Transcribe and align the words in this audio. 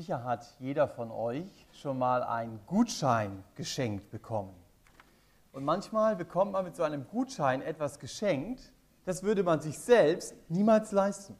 Sicher 0.00 0.24
hat 0.24 0.46
jeder 0.60 0.88
von 0.88 1.10
euch 1.10 1.66
schon 1.72 1.98
mal 1.98 2.22
einen 2.22 2.58
Gutschein 2.64 3.44
geschenkt 3.54 4.10
bekommen. 4.10 4.54
Und 5.52 5.62
manchmal 5.62 6.16
bekommt 6.16 6.52
man 6.52 6.64
mit 6.64 6.74
so 6.74 6.84
einem 6.84 7.06
Gutschein 7.06 7.60
etwas 7.60 7.98
geschenkt, 7.98 8.72
das 9.04 9.22
würde 9.22 9.42
man 9.42 9.60
sich 9.60 9.78
selbst 9.78 10.34
niemals 10.48 10.92
leisten. 10.92 11.36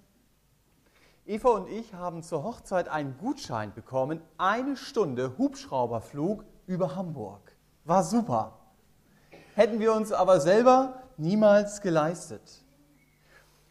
Eva 1.24 1.48
und 1.48 1.70
ich 1.70 1.94
haben 1.94 2.22
zur 2.22 2.42
Hochzeit 2.42 2.90
einen 2.90 3.16
Gutschein 3.16 3.72
bekommen, 3.72 4.20
eine 4.36 4.76
Stunde 4.76 5.38
Hubschrauberflug 5.38 6.44
über 6.66 6.96
Hamburg. 6.96 7.56
War 7.86 8.04
super. 8.04 8.58
Hätten 9.54 9.80
wir 9.80 9.94
uns 9.94 10.12
aber 10.12 10.38
selber 10.38 11.02
niemals 11.16 11.80
geleistet. 11.80 12.62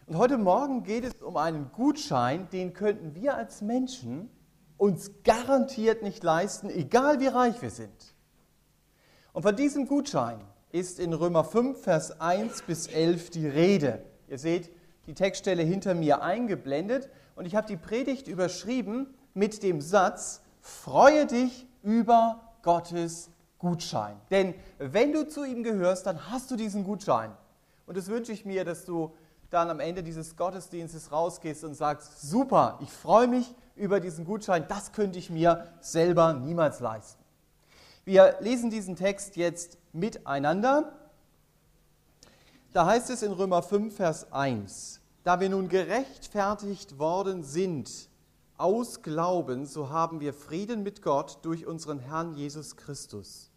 Und 0.07 0.17
heute 0.17 0.39
Morgen 0.39 0.81
geht 0.81 1.03
es 1.03 1.21
um 1.21 1.37
einen 1.37 1.71
Gutschein, 1.73 2.49
den 2.49 2.73
könnten 2.73 3.13
wir 3.13 3.35
als 3.35 3.61
Menschen 3.61 4.31
uns 4.79 5.11
garantiert 5.23 6.01
nicht 6.01 6.23
leisten, 6.23 6.69
egal 6.69 7.19
wie 7.19 7.27
reich 7.27 7.61
wir 7.61 7.69
sind. 7.69 8.15
Und 9.33 9.43
von 9.43 9.55
diesem 9.55 9.87
Gutschein 9.87 10.39
ist 10.71 10.99
in 10.99 11.13
Römer 11.13 11.43
5, 11.43 11.79
Vers 11.83 12.19
1 12.19 12.63
bis 12.63 12.87
11 12.87 13.29
die 13.29 13.47
Rede. 13.47 14.03
Ihr 14.27 14.39
seht 14.39 14.71
die 15.05 15.13
Textstelle 15.13 15.63
hinter 15.63 15.93
mir 15.93 16.21
eingeblendet 16.23 17.09
und 17.35 17.45
ich 17.45 17.55
habe 17.55 17.67
die 17.67 17.77
Predigt 17.77 18.27
überschrieben 18.27 19.13
mit 19.33 19.63
dem 19.63 19.81
Satz, 19.81 20.41
freue 20.61 21.25
dich 21.25 21.67
über 21.83 22.53
Gottes 22.61 23.31
Gutschein. 23.57 24.15
Denn 24.31 24.55
wenn 24.77 25.11
du 25.11 25.27
zu 25.27 25.43
ihm 25.43 25.63
gehörst, 25.63 26.05
dann 26.05 26.31
hast 26.31 26.51
du 26.51 26.55
diesen 26.55 26.85
Gutschein. 26.85 27.31
Und 27.85 27.97
das 27.97 28.07
wünsche 28.07 28.31
ich 28.31 28.45
mir, 28.45 28.63
dass 28.63 28.85
du 28.85 29.13
dann 29.49 29.69
am 29.69 29.79
Ende 29.79 30.03
dieses 30.03 30.35
Gottesdienstes 30.35 31.11
rausgehst 31.11 31.63
und 31.63 31.73
sagst, 31.73 32.21
super, 32.21 32.77
ich 32.81 32.91
freue 32.91 33.27
mich 33.27 33.53
über 33.75 33.99
diesen 33.99 34.25
Gutschein, 34.25 34.65
das 34.67 34.91
könnte 34.91 35.17
ich 35.17 35.29
mir 35.29 35.67
selber 35.79 36.33
niemals 36.33 36.79
leisten. 36.79 37.23
Wir 38.05 38.37
lesen 38.39 38.69
diesen 38.69 38.95
Text 38.95 39.35
jetzt 39.35 39.77
miteinander. 39.93 40.93
Da 42.73 42.85
heißt 42.85 43.09
es 43.09 43.23
in 43.23 43.31
Römer 43.31 43.63
5, 43.63 43.95
Vers 43.95 44.31
1, 44.31 45.01
da 45.23 45.39
wir 45.39 45.49
nun 45.49 45.69
gerechtfertigt 45.69 46.99
worden 46.99 47.43
sind 47.43 48.09
aus 48.57 49.01
Glauben, 49.01 49.65
so 49.65 49.89
haben 49.89 50.19
wir 50.19 50.33
Frieden 50.33 50.83
mit 50.83 51.01
Gott 51.01 51.39
durch 51.43 51.65
unseren 51.65 51.99
Herrn 51.99 52.35
Jesus 52.35 52.75
Christus, 52.75 53.49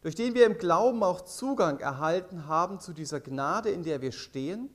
durch 0.00 0.14
den 0.14 0.34
wir 0.34 0.46
im 0.46 0.56
Glauben 0.56 1.02
auch 1.02 1.22
Zugang 1.22 1.80
erhalten 1.80 2.46
haben 2.46 2.80
zu 2.80 2.92
dieser 2.92 3.20
Gnade, 3.20 3.70
in 3.70 3.82
der 3.82 4.00
wir 4.00 4.12
stehen 4.12 4.70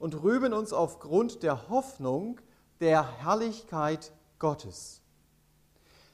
und 0.00 0.20
rühmen 0.22 0.52
uns 0.52 0.72
aufgrund 0.72 1.44
der 1.44 1.68
Hoffnung 1.68 2.40
der 2.80 3.18
Herrlichkeit 3.22 4.12
Gottes. 4.40 5.02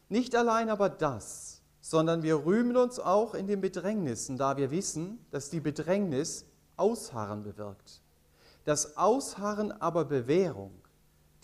Nicht 0.08 0.34
allein 0.34 0.68
aber 0.68 0.90
das, 0.90 1.62
sondern 1.80 2.22
wir 2.22 2.44
rühmen 2.44 2.76
uns 2.76 2.98
auch 2.98 3.34
in 3.34 3.46
den 3.46 3.60
Bedrängnissen, 3.60 4.36
da 4.36 4.56
wir 4.56 4.70
wissen, 4.70 5.24
dass 5.30 5.50
die 5.50 5.60
Bedrängnis 5.60 6.44
Ausharren 6.76 7.44
bewirkt. 7.44 8.02
Das 8.64 8.96
Ausharren 8.96 9.70
aber 9.70 10.04
Bewährung, 10.04 10.72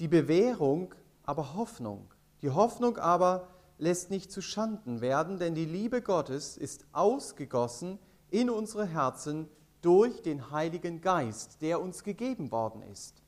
die 0.01 0.09
Bewährung 0.09 0.95
aber 1.23 1.55
Hoffnung. 1.55 2.13
Die 2.43 2.51
Hoffnung 2.51 2.99
aber 2.99 3.47
lässt 3.79 4.11
nicht 4.11 4.33
zu 4.33 4.43
Schanden 4.43 5.01
werden, 5.01 5.39
denn 5.39 5.55
die 5.55 5.65
Liebe 5.65 6.03
Gottes 6.03 6.57
ist 6.57 6.87
ausgegossen 6.91 8.01
in 8.31 8.51
unsere 8.51 8.85
Herzen 8.85 9.49
durch 9.83 10.23
den 10.23 10.51
Heiligen 10.51 11.01
Geist, 11.01 11.61
der 11.61 11.81
uns 11.81 12.03
gegeben 12.03 12.51
worden 12.51 12.83
ist. 12.83 13.23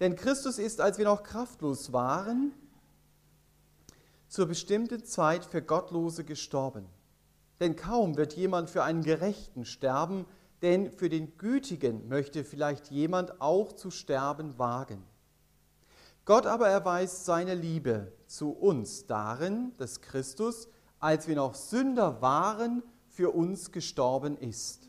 Denn 0.00 0.16
Christus 0.16 0.58
ist, 0.58 0.80
als 0.80 0.98
wir 0.98 1.04
noch 1.04 1.22
kraftlos 1.22 1.92
waren, 1.92 2.52
zur 4.28 4.46
bestimmten 4.46 5.04
Zeit 5.04 5.44
für 5.44 5.62
Gottlose 5.62 6.24
gestorben. 6.24 6.86
Denn 7.60 7.76
kaum 7.76 8.16
wird 8.16 8.34
jemand 8.34 8.70
für 8.70 8.82
einen 8.82 9.02
Gerechten 9.02 9.64
sterben, 9.64 10.26
denn 10.62 10.90
für 10.90 11.08
den 11.08 11.36
Gütigen 11.38 12.08
möchte 12.08 12.44
vielleicht 12.44 12.90
jemand 12.90 13.40
auch 13.40 13.72
zu 13.72 13.90
sterben 13.90 14.58
wagen. 14.58 15.04
Gott 16.24 16.46
aber 16.46 16.68
erweist 16.68 17.26
seine 17.26 17.54
Liebe 17.54 18.12
zu 18.26 18.50
uns 18.50 19.06
darin, 19.06 19.72
dass 19.76 20.00
Christus, 20.00 20.68
als 20.98 21.28
wir 21.28 21.36
noch 21.36 21.54
Sünder 21.54 22.22
waren, 22.22 22.82
für 23.08 23.30
uns 23.30 23.72
gestorben 23.72 24.36
ist. 24.38 24.88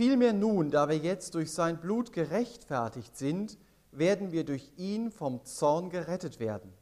Vielmehr 0.00 0.32
nun, 0.32 0.70
da 0.70 0.88
wir 0.88 0.96
jetzt 0.96 1.34
durch 1.34 1.52
sein 1.52 1.78
Blut 1.78 2.14
gerechtfertigt 2.14 3.18
sind, 3.18 3.58
werden 3.92 4.32
wir 4.32 4.46
durch 4.46 4.72
ihn 4.78 5.10
vom 5.10 5.44
Zorn 5.44 5.90
gerettet 5.90 6.40
werden. 6.40 6.72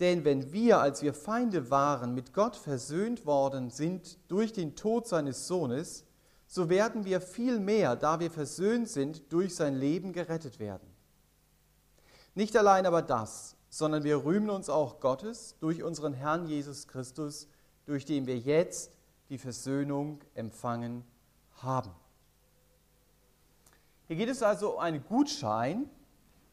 Denn 0.00 0.24
wenn 0.24 0.50
wir, 0.50 0.80
als 0.80 1.02
wir 1.02 1.12
Feinde 1.12 1.70
waren, 1.70 2.14
mit 2.14 2.32
Gott 2.32 2.56
versöhnt 2.56 3.26
worden 3.26 3.68
sind 3.68 4.16
durch 4.28 4.54
den 4.54 4.76
Tod 4.76 5.06
seines 5.06 5.46
Sohnes, 5.46 6.06
so 6.46 6.70
werden 6.70 7.04
wir 7.04 7.20
viel 7.20 7.58
mehr, 7.58 7.96
da 7.96 8.18
wir 8.18 8.30
versöhnt 8.30 8.88
sind, 8.88 9.30
durch 9.30 9.54
sein 9.54 9.74
Leben 9.74 10.14
gerettet 10.14 10.58
werden. 10.58 10.88
Nicht 12.34 12.56
allein 12.56 12.86
aber 12.86 13.02
das, 13.02 13.58
sondern 13.68 14.04
wir 14.04 14.24
rühmen 14.24 14.48
uns 14.48 14.70
auch 14.70 15.00
Gottes 15.00 15.56
durch 15.60 15.82
unseren 15.82 16.14
Herrn 16.14 16.46
Jesus 16.46 16.88
Christus, 16.88 17.46
durch 17.84 18.06
den 18.06 18.26
wir 18.26 18.38
jetzt 18.38 18.90
die 19.28 19.36
Versöhnung 19.36 20.20
empfangen 20.32 21.04
haben. 21.56 21.90
Hier 24.08 24.16
geht 24.16 24.28
es 24.28 24.42
also 24.42 24.74
um 24.74 24.78
einen 24.78 25.04
Gutschein, 25.04 25.90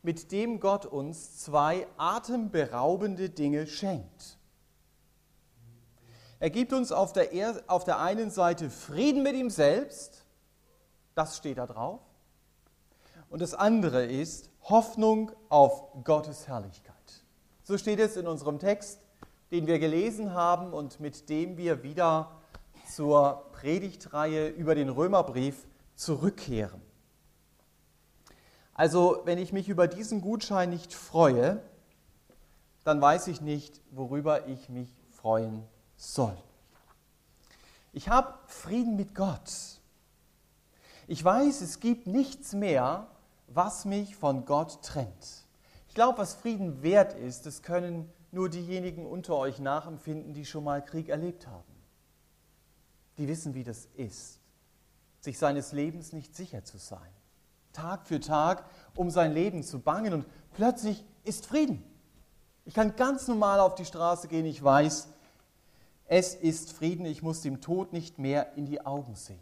mit 0.02 0.32
dem 0.32 0.60
Gott 0.60 0.86
uns 0.86 1.38
zwei 1.40 1.88
atemberaubende 1.98 3.30
Dinge 3.30 3.68
schenkt. 3.68 4.38
Er 6.40 6.50
gibt 6.50 6.74
uns 6.74 6.92
auf 6.92 7.14
der, 7.14 7.32
er 7.32 7.64
auf 7.68 7.86
der 7.86 8.00
einen 8.00 8.30
Seite 8.30 8.70
Frieden 8.70 9.24
mit 9.24 9.36
ihm 9.36 9.50
selbst, 9.50 10.26
das 11.16 11.38
steht 11.38 11.58
da 11.58 11.66
drauf, 11.66 12.02
und 13.30 13.42
das 13.42 13.54
andere 13.54 14.06
ist 14.06 14.50
Hoffnung 14.64 15.32
auf 15.48 16.04
Gottes 16.04 16.48
Herrlichkeit. 16.48 16.94
So 17.64 17.78
steht 17.78 18.00
es 18.00 18.18
in 18.18 18.28
unserem 18.28 18.60
Text, 18.60 19.00
den 19.52 19.68
wir 19.68 19.80
gelesen 19.80 20.34
haben 20.34 20.74
und 20.74 21.00
mit 21.00 21.30
dem 21.30 21.56
wir 21.56 21.82
wieder 21.82 22.32
zur 22.90 23.46
Predigtreihe 23.54 24.50
über 24.50 24.76
den 24.76 24.90
Römerbrief 24.90 25.66
zurückkehren. 25.96 26.82
Also 28.74 29.22
wenn 29.26 29.38
ich 29.38 29.54
mich 29.54 29.70
über 29.70 29.88
diesen 29.88 30.22
Gutschein 30.22 30.70
nicht 30.70 30.94
freue, 30.94 31.62
dann 32.84 33.00
weiß 33.00 33.28
ich 33.28 33.42
nicht, 33.42 33.82
worüber 33.92 34.48
ich 34.48 34.70
mich 34.70 34.94
freuen 35.12 35.64
soll. 35.96 36.36
Ich 37.94 38.10
habe 38.10 38.34
Frieden 38.48 38.96
mit 38.96 39.14
Gott. 39.14 39.80
Ich 41.08 41.24
weiß, 41.24 41.62
es 41.62 41.80
gibt 41.80 42.08
nichts 42.08 42.54
mehr, 42.54 43.08
was 43.48 43.86
mich 43.86 44.16
von 44.16 44.46
Gott 44.46 44.82
trennt. 44.82 45.46
Ich 45.88 45.94
glaube, 45.94 46.18
was 46.18 46.34
Frieden 46.34 46.82
wert 46.82 47.14
ist, 47.14 47.46
das 47.46 47.62
können 47.62 48.12
nur 48.32 48.50
diejenigen 48.50 49.06
unter 49.06 49.36
euch 49.36 49.60
nachempfinden, 49.60 50.34
die 50.34 50.46
schon 50.46 50.64
mal 50.64 50.84
Krieg 50.84 51.10
erlebt 51.10 51.46
haben. 51.46 51.72
Die 53.20 53.28
wissen, 53.28 53.54
wie 53.54 53.64
das 53.64 53.88
ist, 53.96 54.40
sich 55.20 55.38
seines 55.38 55.72
Lebens 55.72 56.14
nicht 56.14 56.36
sicher 56.36 56.64
zu 56.64 56.80
sein. 56.80 57.12
Tag 57.74 58.08
für 58.08 58.20
Tag 58.20 58.64
um 58.96 59.10
sein 59.10 59.34
Leben 59.34 59.64
zu 59.64 59.80
bangen 59.80 60.14
und 60.14 60.26
plötzlich 60.54 61.04
ist 61.24 61.46
Frieden. 61.46 61.84
Ich 62.66 62.74
kann 62.74 62.96
ganz 62.96 63.28
normal 63.28 63.60
auf 63.60 63.76
die 63.76 63.86
Straße 63.86 64.28
gehen, 64.28 64.46
ich 64.46 64.64
weiß, 64.64 65.10
es 66.06 66.36
ist 66.36 66.72
Frieden, 66.72 67.06
ich 67.06 67.24
muss 67.24 67.42
dem 67.42 67.62
Tod 67.62 67.92
nicht 67.92 68.20
mehr 68.20 68.54
in 68.56 68.66
die 68.66 68.86
Augen 68.86 69.16
sehen. 69.16 69.40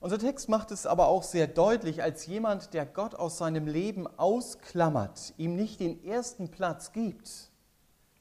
Unser 0.00 0.18
Text 0.18 0.48
macht 0.48 0.72
es 0.72 0.84
aber 0.84 1.06
auch 1.06 1.22
sehr 1.22 1.46
deutlich, 1.46 2.02
als 2.02 2.26
jemand, 2.26 2.74
der 2.74 2.84
Gott 2.86 3.14
aus 3.14 3.38
seinem 3.38 3.68
Leben 3.68 4.08
ausklammert, 4.18 5.32
ihm 5.36 5.54
nicht 5.54 5.78
den 5.78 6.04
ersten 6.04 6.50
Platz 6.50 6.92
gibt, 6.92 7.30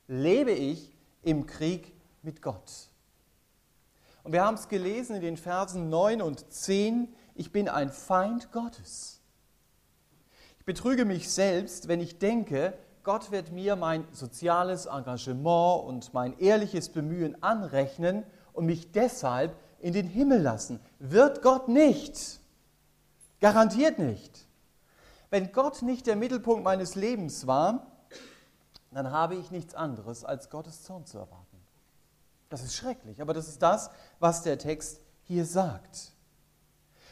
lebe 0.07 0.51
ich 0.51 0.95
im 1.23 1.47
Krieg 1.47 1.93
mit 2.21 2.41
Gott. 2.41 2.89
Und 4.23 4.31
wir 4.31 4.45
haben 4.45 4.55
es 4.55 4.67
gelesen 4.67 5.15
in 5.15 5.21
den 5.21 5.37
Versen 5.37 5.89
9 5.89 6.21
und 6.21 6.51
10, 6.53 7.07
ich 7.41 7.51
bin 7.51 7.67
ein 7.67 7.89
Feind 7.89 8.51
Gottes. 8.51 9.19
Ich 10.59 10.65
betrüge 10.65 11.05
mich 11.05 11.27
selbst, 11.31 11.87
wenn 11.87 11.99
ich 11.99 12.19
denke, 12.19 12.77
Gott 13.03 13.31
wird 13.31 13.51
mir 13.51 13.75
mein 13.75 14.05
soziales 14.11 14.85
Engagement 14.85 15.83
und 15.85 16.13
mein 16.13 16.37
ehrliches 16.37 16.89
Bemühen 16.89 17.41
anrechnen 17.41 18.23
und 18.53 18.67
mich 18.67 18.91
deshalb 18.91 19.55
in 19.79 19.91
den 19.91 20.05
Himmel 20.05 20.39
lassen. 20.39 20.79
Wird 20.99 21.41
Gott 21.41 21.67
nicht. 21.67 22.39
Garantiert 23.39 23.97
nicht. 23.97 24.45
Wenn 25.31 25.51
Gott 25.51 25.81
nicht 25.81 26.05
der 26.05 26.17
Mittelpunkt 26.17 26.63
meines 26.63 26.93
Lebens 26.93 27.47
war, 27.47 27.87
dann 28.91 29.09
habe 29.09 29.33
ich 29.33 29.49
nichts 29.49 29.73
anderes 29.73 30.23
als 30.23 30.51
Gottes 30.51 30.83
Zorn 30.83 31.07
zu 31.07 31.17
erwarten. 31.17 31.57
Das 32.49 32.61
ist 32.61 32.75
schrecklich, 32.75 33.19
aber 33.19 33.33
das 33.33 33.47
ist 33.47 33.63
das, 33.63 33.89
was 34.19 34.43
der 34.43 34.59
Text 34.59 35.01
hier 35.23 35.45
sagt. 35.45 36.10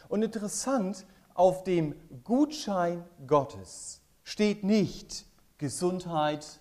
Und 0.10 0.24
interessant, 0.24 1.06
auf 1.34 1.64
dem 1.64 1.96
Gutschein 2.26 3.06
Gottes 3.26 4.02
steht 4.24 4.66
nicht 4.66 5.26
Gesundheit, 5.58 6.60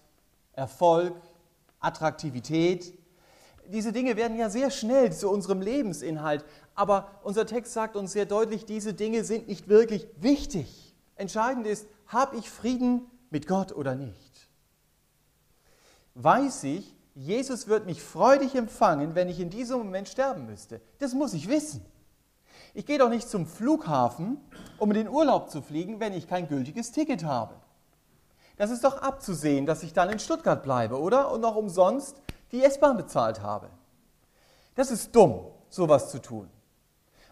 Erfolg, 0.53 1.15
Attraktivität. 1.81 2.97
Diese 3.67 3.93
Dinge 3.93 4.17
werden 4.17 4.37
ja 4.37 4.51
sehr 4.51 4.71
schnell 4.71 5.13
zu 5.13 5.31
unserem 5.31 5.63
Lebensinhalt, 5.63 6.45
aber 6.75 7.11
unser 7.25 7.47
Text 7.47 7.73
sagt 7.73 7.97
uns 7.97 8.13
sehr 8.13 8.27
deutlich, 8.27 8.65
diese 8.67 8.95
Dinge 8.95 9.25
sind 9.25 9.49
nicht 9.49 9.67
wirklich 9.69 10.07
wichtig. 10.21 10.95
Entscheidend 11.17 11.67
ist, 11.67 11.89
habe 12.07 12.37
ich 12.37 12.49
Frieden 12.49 13.11
mit 13.31 13.47
Gott 13.47 13.73
oder 13.73 13.95
nicht? 13.95 14.49
Weiß 16.15 16.65
ich, 16.65 16.95
Jesus 17.15 17.67
wird 17.67 17.87
mich 17.87 18.03
freudig 18.03 18.55
empfangen, 18.55 19.15
wenn 19.15 19.29
ich 19.29 19.41
in 19.41 19.51
diesem 19.51 19.79
Moment 19.79 20.09
sterben 20.09 20.47
müsste? 20.47 20.81
Das 20.99 21.15
muss 21.15 21.35
ich 21.35 21.49
wissen. 21.49 21.85
Ich 22.79 22.87
gehe 22.87 22.97
doch 22.97 23.09
nicht 23.09 23.29
zum 23.29 23.45
Flughafen, 23.45 24.37
um 24.79 24.93
in 24.93 24.99
den 24.99 25.09
Urlaub 25.09 25.51
zu 25.51 25.63
fliegen, 25.63 25.99
wenn 25.99 26.13
ich 26.13 26.29
kein 26.29 26.47
gültiges 26.47 26.93
Ticket 26.93 27.25
habe. 27.25 27.57
Das 28.57 28.71
ist 28.71 28.85
doch 28.85 29.03
abzusehen, 29.03 29.67
dass 29.67 29.83
ich 29.83 29.95
dann 29.95 30.09
in 30.11 30.21
Stuttgart 30.21 30.63
bleibe, 30.63 31.01
oder? 31.01 31.33
Und 31.33 31.41
noch 31.41 31.57
umsonst 31.57 32.23
die 32.53 32.63
S-Bahn 32.63 32.97
bezahlt 32.97 33.43
habe. 33.43 33.69
Das 34.77 34.93
ist 34.93 35.17
dumm, 35.17 35.41
sowas 35.69 36.13
zu 36.13 36.21
tun. 36.23 36.49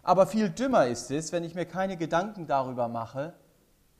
Aber 0.02 0.26
viel 0.26 0.50
dümmer 0.50 0.88
ist 0.88 1.12
es, 1.12 1.30
wenn 1.30 1.44
ich 1.44 1.54
mir 1.54 1.64
keine 1.64 1.96
Gedanken 1.96 2.48
darüber 2.48 2.88
mache, 2.88 3.32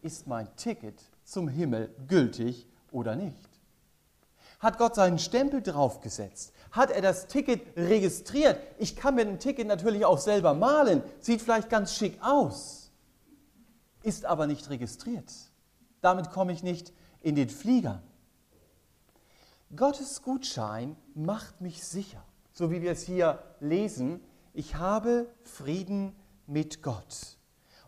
ist 0.03 0.27
mein 0.27 0.49
Ticket 0.57 1.01
zum 1.23 1.47
Himmel 1.47 1.95
gültig 2.09 2.67
oder 2.91 3.15
nicht. 3.15 3.56
Hat 4.59 4.79
Gott 4.79 4.95
seinen 4.95 5.19
Stempel 5.19 5.63
draufgesetzt? 5.63 6.53
Hat 6.71 6.91
er 6.91 7.03
das 7.03 7.27
Ticket 7.27 7.77
registriert? 7.77 8.59
Ich 8.79 8.97
kann 8.97 9.15
mir 9.15 9.23
ein 9.23 9.39
Ticket 9.39 9.67
natürlich 9.67 10.05
auch 10.05 10.19
selber 10.19 10.55
malen, 10.55 11.03
sieht 11.21 11.43
vielleicht 11.43 11.71
ganz 11.71 11.95
schick 11.95 12.19
aus, 12.23 12.91
ist 14.03 14.25
aber 14.25 14.47
nicht 14.47 14.71
registriert. 14.71 15.33
Damit 16.01 16.31
komme 16.31 16.53
ich 16.53 16.63
nicht 16.63 16.93
in 17.23 17.35
den 17.35 17.49
Flieger. 17.49 18.03
Gottes 19.75 20.23
Gutschein 20.23 20.97
macht 21.15 21.61
mich 21.61 21.85
sicher, 21.85 22.23
so 22.53 22.71
wie 22.71 22.83
wir 22.83 22.93
es 22.93 23.03
hier 23.03 23.43
lesen. 23.61 24.21
Ich 24.55 24.77
habe 24.77 25.27
Frieden 25.43 26.15
mit 26.47 26.83
Gott. 26.83 27.37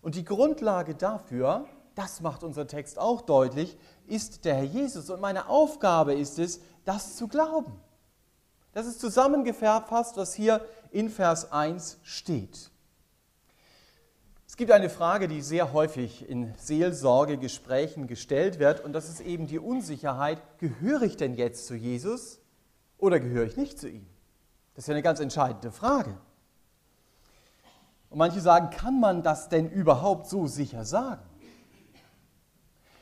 Und 0.02 0.16
die 0.16 0.24
Grundlage 0.24 0.94
dafür, 0.94 1.66
das 1.94 2.20
macht 2.20 2.42
unser 2.42 2.66
Text 2.66 2.98
auch 2.98 3.22
deutlich, 3.22 3.76
ist 4.08 4.44
der 4.44 4.56
Herr 4.56 4.64
Jesus. 4.64 5.10
Und 5.10 5.20
meine 5.20 5.48
Aufgabe 5.48 6.14
ist 6.14 6.38
es, 6.38 6.60
das 6.84 7.16
zu 7.16 7.28
glauben. 7.28 7.72
Das 8.72 8.86
ist 8.86 9.00
zusammengefasst, 9.00 10.16
was 10.16 10.34
hier 10.34 10.64
in 10.90 11.10
Vers 11.10 11.52
1 11.52 11.98
steht. 12.02 12.70
Es 14.46 14.56
gibt 14.56 14.72
eine 14.72 14.90
Frage, 14.90 15.28
die 15.28 15.42
sehr 15.42 15.72
häufig 15.72 16.28
in 16.28 16.54
Seelsorgegesprächen 16.56 18.06
gestellt 18.06 18.58
wird, 18.58 18.84
und 18.84 18.92
das 18.92 19.08
ist 19.08 19.20
eben 19.20 19.46
die 19.46 19.58
Unsicherheit, 19.58 20.40
gehöre 20.58 21.02
ich 21.02 21.16
denn 21.16 21.34
jetzt 21.34 21.66
zu 21.66 21.74
Jesus 21.74 22.40
oder 22.96 23.20
gehöre 23.20 23.44
ich 23.44 23.56
nicht 23.56 23.78
zu 23.78 23.88
ihm? 23.88 24.06
Das 24.74 24.84
ist 24.84 24.88
ja 24.88 24.94
eine 24.94 25.02
ganz 25.02 25.20
entscheidende 25.20 25.70
Frage. 25.70 26.16
Und 28.10 28.18
manche 28.18 28.40
sagen, 28.40 28.70
kann 28.70 28.98
man 28.98 29.22
das 29.22 29.48
denn 29.48 29.68
überhaupt 29.68 30.28
so 30.28 30.46
sicher 30.46 30.84
sagen? 30.84 31.27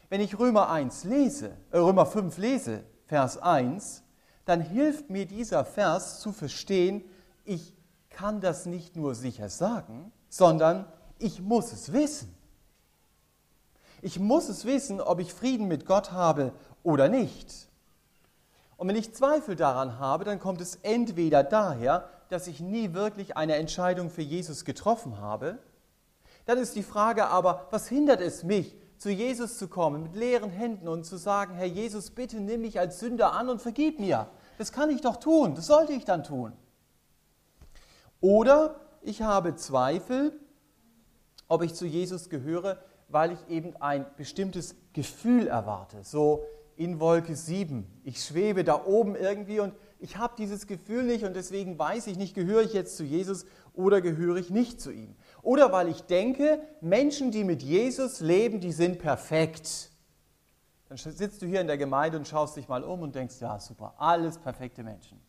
Wenn 0.09 0.21
ich 0.21 0.39
Römer 0.39 0.71
1 0.71 1.05
lese, 1.05 1.57
äh 1.73 1.79
Römer 1.79 2.07
5 2.07 2.39
lese, 2.39 2.85
Vers 3.07 3.39
1, 3.39 4.03
dann 4.45 4.61
hilft 4.61 5.11
mir 5.11 5.27
dieser 5.27 5.65
Vers 5.65 6.21
zu 6.21 6.33
verstehen, 6.33 7.05
ich 7.45 7.75
kann 8.11 8.41
das 8.41 8.67
nicht 8.67 8.97
nur 8.97 9.15
sicher 9.15 9.49
sagen, 9.49 10.13
sondern 10.29 10.87
ich 11.19 11.41
muss 11.41 11.73
es 11.73 11.93
wissen. 11.93 12.35
Ich 14.03 14.21
muss 14.21 14.49
es 14.49 14.65
wissen, 14.65 15.01
ob 15.01 15.21
ich 15.21 15.35
Frieden 15.35 15.67
mit 15.67 15.87
Gott 15.87 16.13
habe 16.13 16.53
oder 16.83 17.09
nicht. 17.09 17.69
Und 18.77 18.89
wenn 18.89 18.97
ich 18.97 19.15
Zweifel 19.15 19.57
daran 19.57 19.99
habe, 19.99 20.25
dann 20.25 20.39
kommt 20.39 20.61
es 20.61 20.77
entweder 20.83 21.43
daher, 21.43 22.09
dass 22.29 22.47
ich 22.47 22.61
nie 22.61 22.93
wirklich 22.93 23.37
eine 23.37 23.57
Entscheidung 23.57 24.11
für 24.11 24.23
Jesus 24.23 24.65
getroffen 24.65 25.19
habe. 25.19 25.59
Dann 26.45 26.59
ist 26.59 26.77
die 26.77 26.83
Frage 26.83 27.27
aber, 27.27 27.67
was 27.71 27.89
hindert 27.89 28.21
es 28.21 28.45
mich, 28.45 28.77
zu 28.99 29.11
Jesus 29.11 29.59
zu 29.59 29.69
kommen 29.69 30.03
mit 30.03 30.17
leeren 30.17 30.51
Händen 30.51 30.89
und 30.89 31.05
zu 31.05 31.17
sagen, 31.17 31.55
Herr 31.55 31.67
Jesus, 31.67 32.11
bitte 32.11 32.41
nimm 32.41 32.63
mich 32.63 32.79
als 32.79 33.01
Sünder 33.01 33.33
an 33.33 33.49
und 33.49 33.61
vergib 33.61 34.01
mir. 34.01 34.29
Das 34.59 34.73
kann 34.73 34.91
ich 34.91 35.01
doch 35.01 35.17
tun, 35.17 35.55
das 35.55 35.67
sollte 35.67 35.93
ich 35.93 36.05
dann 36.05 36.25
tun. 36.25 36.53
Oder 38.21 38.81
ich 39.03 39.23
habe 39.23 39.57
Zweifel 39.57 40.41
ob 41.49 41.63
ich 41.63 41.75
zu 41.75 41.87
Jesus 41.87 42.29
gehöre, 42.29 42.79
weil 43.09 43.33
ich 43.33 43.49
eben 43.49 43.77
ein 43.77 44.05
bestimmtes 44.17 44.75
Gefühl 44.93 45.47
erwarte. 45.47 46.03
So 46.03 46.45
in 46.77 47.01
Wolke 47.01 47.37
7. 47.37 47.87
Ich 48.05 48.23
schwebe 48.23 48.65
da 48.65 48.85
oben 48.85 49.15
irgendwie 49.15 49.61
und 49.61 49.75
ich 49.99 50.19
habe 50.19 50.35
dieses 50.37 50.67
Gefühl 50.67 51.05
nicht 51.05 51.25
und 51.25 51.35
deswegen 51.35 51.79
weiß 51.79 52.07
ich 52.09 52.19
nicht, 52.19 52.35
gehöre 52.35 52.63
ich 52.63 52.75
jetzt 52.75 52.97
zu 52.97 53.05
Jesus 53.05 53.47
oder 53.73 54.01
gehöre 54.01 54.37
ich 54.37 54.51
nicht 54.51 54.81
zu 54.81 54.91
ihm. 54.91 55.15
Oder 55.47 55.71
weil 55.73 55.89
ich 55.89 56.03
denke, 56.03 56.61
Menschen, 56.81 57.31
die 57.31 57.45
mit 57.45 57.63
Jesus 57.63 58.21
leben, 58.21 58.59
die 58.61 58.73
sind 58.73 58.99
perfekt. 58.99 59.91
Dann 60.89 60.99
sitzt 60.99 61.41
du 61.41 61.47
hier 61.47 61.61
in 61.61 61.67
der 61.67 61.79
Gemeinde 61.79 62.19
und 62.19 62.27
schaust 62.27 62.57
dich 62.57 62.69
mal 62.69 62.83
um 62.83 63.03
und 63.03 63.15
denkst, 63.15 63.41
ja 63.41 63.59
super, 63.59 63.95
alles 63.99 64.39
perfekte 64.39 64.83
Menschen 64.83 65.21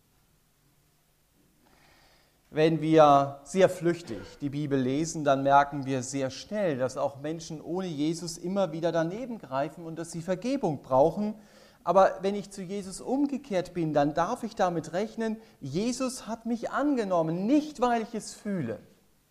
wenn 2.50 2.82
wir 2.82 3.42
sehr 3.44 3.68
flüchtig 3.68 4.20
die 4.40 4.50
Bibel 4.50 4.80
lesen, 4.80 5.24
dann 5.24 5.44
merken 5.44 5.86
wir 5.86 6.02
sehr 6.02 6.30
schnell, 6.30 6.78
dass 6.78 6.98
auch 6.98 7.20
Menschen 7.20 7.62
ohne 7.62 7.88
Jesus 7.88 8.38
immer 8.38 8.72
wieder 8.72 8.92
daneben 8.92 9.38
greifen 9.38 9.86
und 9.86 10.00
dass 10.00 10.12
sie 10.12 10.22
Vergebung 10.22 10.82
brauchen. 10.82 11.36
Aber 11.84 12.20
wenn 12.22 12.36
ich 12.36 12.52
zu 12.52 12.62
Jesus 12.62 13.02
umgekehrt 13.02 13.74
bin, 13.74 13.94
dann 13.94 14.14
darf 14.14 14.44
ich 14.44 14.56
damit 14.56 14.94
rechnen, 14.94 15.38
Jesus 15.60 16.28
hat 16.28 16.46
mich 16.46 16.72
angenommen, 16.72 17.46
nicht 17.46 17.82
weil 17.82 18.02
ich 18.02 18.16
es 18.16 18.34
fühle. 18.34 18.80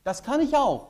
Das 0.06 0.22
kann 0.22 0.40
ich 0.40 0.56
auch. 0.56 0.86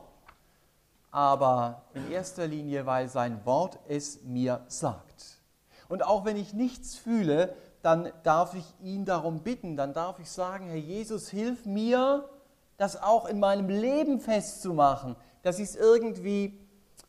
Aber 1.09 1.81
in 1.95 2.11
erster 2.11 2.45
Linie, 2.45 2.85
weil 2.85 3.09
sein 3.09 3.43
Wort 3.47 3.79
es 3.87 4.21
mir 4.21 4.61
sagt. 4.67 5.41
Und 5.89 6.05
auch 6.05 6.23
wenn 6.23 6.37
ich 6.37 6.53
nichts 6.53 6.97
fühle, 6.97 7.55
dann 7.81 8.11
darf 8.21 8.53
ich 8.53 8.75
ihn 8.79 9.05
darum 9.05 9.39
bitten, 9.39 9.75
dann 9.75 9.93
darf 9.93 10.19
ich 10.19 10.29
sagen, 10.29 10.67
Herr 10.67 10.75
Jesus, 10.75 11.29
hilf 11.29 11.65
mir, 11.65 12.29
das 12.77 13.01
auch 13.01 13.25
in 13.25 13.39
meinem 13.39 13.69
Leben 13.69 14.19
festzumachen, 14.19 15.15
dass 15.41 15.57
ich 15.57 15.69
es 15.69 15.75
irgendwie 15.75 16.59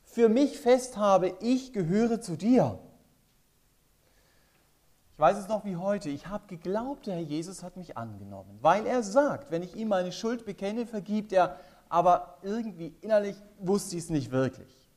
für 0.05 0.31
mich 0.31 0.58
fest 0.58 0.96
habe, 0.96 1.34
ich 1.40 1.75
gehöre 1.75 2.22
zu 2.22 2.37
dir. 2.37 2.78
Ich 5.12 5.19
weiß 5.19 5.37
es 5.37 5.49
noch 5.49 5.66
wie 5.66 5.77
heute, 5.77 6.08
ich 6.08 6.29
habe 6.29 6.46
geglaubt, 6.46 7.06
der 7.06 7.17
Herr 7.17 7.22
Jesus 7.22 7.62
hat 7.62 7.77
mich 7.77 7.98
angenommen, 7.98 8.56
weil 8.62 8.86
er 8.86 9.03
sagt, 9.03 9.50
wenn 9.50 9.62
ich 9.62 9.77
ihm 9.77 9.88
meine 9.88 10.12
Schuld 10.12 10.46
bekenne, 10.46 10.86
vergibt 10.86 11.32
er, 11.32 11.58
aber 11.89 12.39
irgendwie 12.43 12.95
innerlich 13.01 13.37
wusste 13.59 13.97
ich 13.97 14.05
es 14.05 14.11
nicht 14.11 14.31
wirklich. 14.31 14.89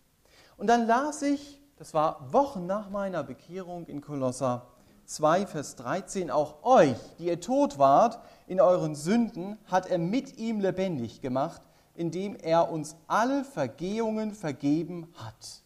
Und 0.58 0.68
dann 0.68 0.88
las 0.88 1.22
ich, 1.22 1.62
das 1.78 1.94
war 1.94 2.32
Wochen 2.32 2.66
nach 2.66 2.90
meiner 2.90 3.24
Bekehrung 3.24 3.88
in 3.88 4.02
Kolosser, 4.02 4.68
2, 5.06 5.48
Vers 5.48 5.76
13, 5.76 6.32
auch 6.32 6.64
euch, 6.64 6.98
die 7.18 7.26
ihr 7.26 7.42
tot 7.42 7.78
wart 7.78 8.20
in 8.48 8.62
euren 8.62 8.96
Sünden, 8.96 9.58
hat 9.66 9.88
er 9.88 9.98
mit 9.98 10.38
ihm 10.38 10.60
lebendig 10.60 11.22
gemacht, 11.22 11.62
indem 11.96 12.36
er 12.36 12.72
uns 12.72 12.96
alle 13.08 13.44
Vergehungen 13.44 14.34
vergeben 14.34 15.14
hat. 15.16 15.64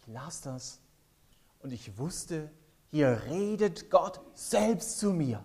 Ich 0.00 0.06
las 0.12 0.42
das 0.42 0.80
und 1.62 1.72
ich 1.72 1.96
wusste, 1.96 2.50
hier 2.90 3.22
redet 3.30 3.90
Gott 3.90 4.20
selbst 4.34 4.98
zu 4.98 5.12
mir. 5.12 5.42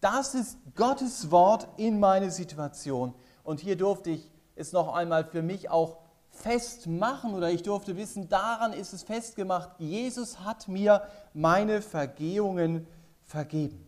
Das 0.00 0.34
ist 0.34 0.58
Gottes 0.74 1.30
Wort 1.30 1.66
in 1.76 1.98
meine 1.98 2.30
Situation. 2.30 3.14
Und 3.48 3.60
hier 3.60 3.76
durfte 3.76 4.10
ich 4.10 4.30
es 4.56 4.72
noch 4.72 4.92
einmal 4.92 5.24
für 5.24 5.40
mich 5.40 5.70
auch 5.70 5.96
festmachen 6.28 7.32
oder 7.32 7.50
ich 7.50 7.62
durfte 7.62 7.96
wissen, 7.96 8.28
daran 8.28 8.74
ist 8.74 8.92
es 8.92 9.04
festgemacht, 9.04 9.70
Jesus 9.78 10.40
hat 10.40 10.68
mir 10.68 11.08
meine 11.32 11.80
Vergehungen 11.80 12.86
vergeben. 13.22 13.86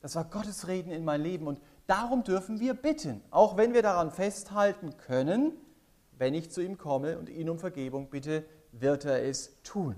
Das 0.00 0.14
war 0.14 0.26
Gottes 0.26 0.68
Reden 0.68 0.92
in 0.92 1.04
mein 1.04 1.22
Leben 1.22 1.48
und 1.48 1.60
darum 1.88 2.22
dürfen 2.22 2.60
wir 2.60 2.74
bitten, 2.74 3.20
auch 3.32 3.56
wenn 3.56 3.74
wir 3.74 3.82
daran 3.82 4.12
festhalten 4.12 4.96
können, 4.96 5.54
wenn 6.16 6.32
ich 6.32 6.52
zu 6.52 6.60
ihm 6.60 6.78
komme 6.78 7.18
und 7.18 7.30
ihn 7.30 7.50
um 7.50 7.58
Vergebung 7.58 8.10
bitte, 8.10 8.44
wird 8.70 9.06
er 9.06 9.24
es 9.24 9.60
tun. 9.64 9.96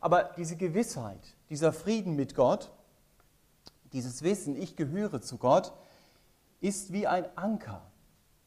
Aber 0.00 0.30
diese 0.38 0.56
Gewissheit, 0.56 1.36
dieser 1.50 1.74
Frieden 1.74 2.16
mit 2.16 2.34
Gott, 2.34 2.70
dieses 3.92 4.22
Wissen, 4.22 4.56
ich 4.56 4.76
gehöre 4.76 5.20
zu 5.20 5.36
Gott, 5.36 5.74
ist 6.60 6.92
wie 6.92 7.06
ein 7.06 7.26
Anker. 7.36 7.82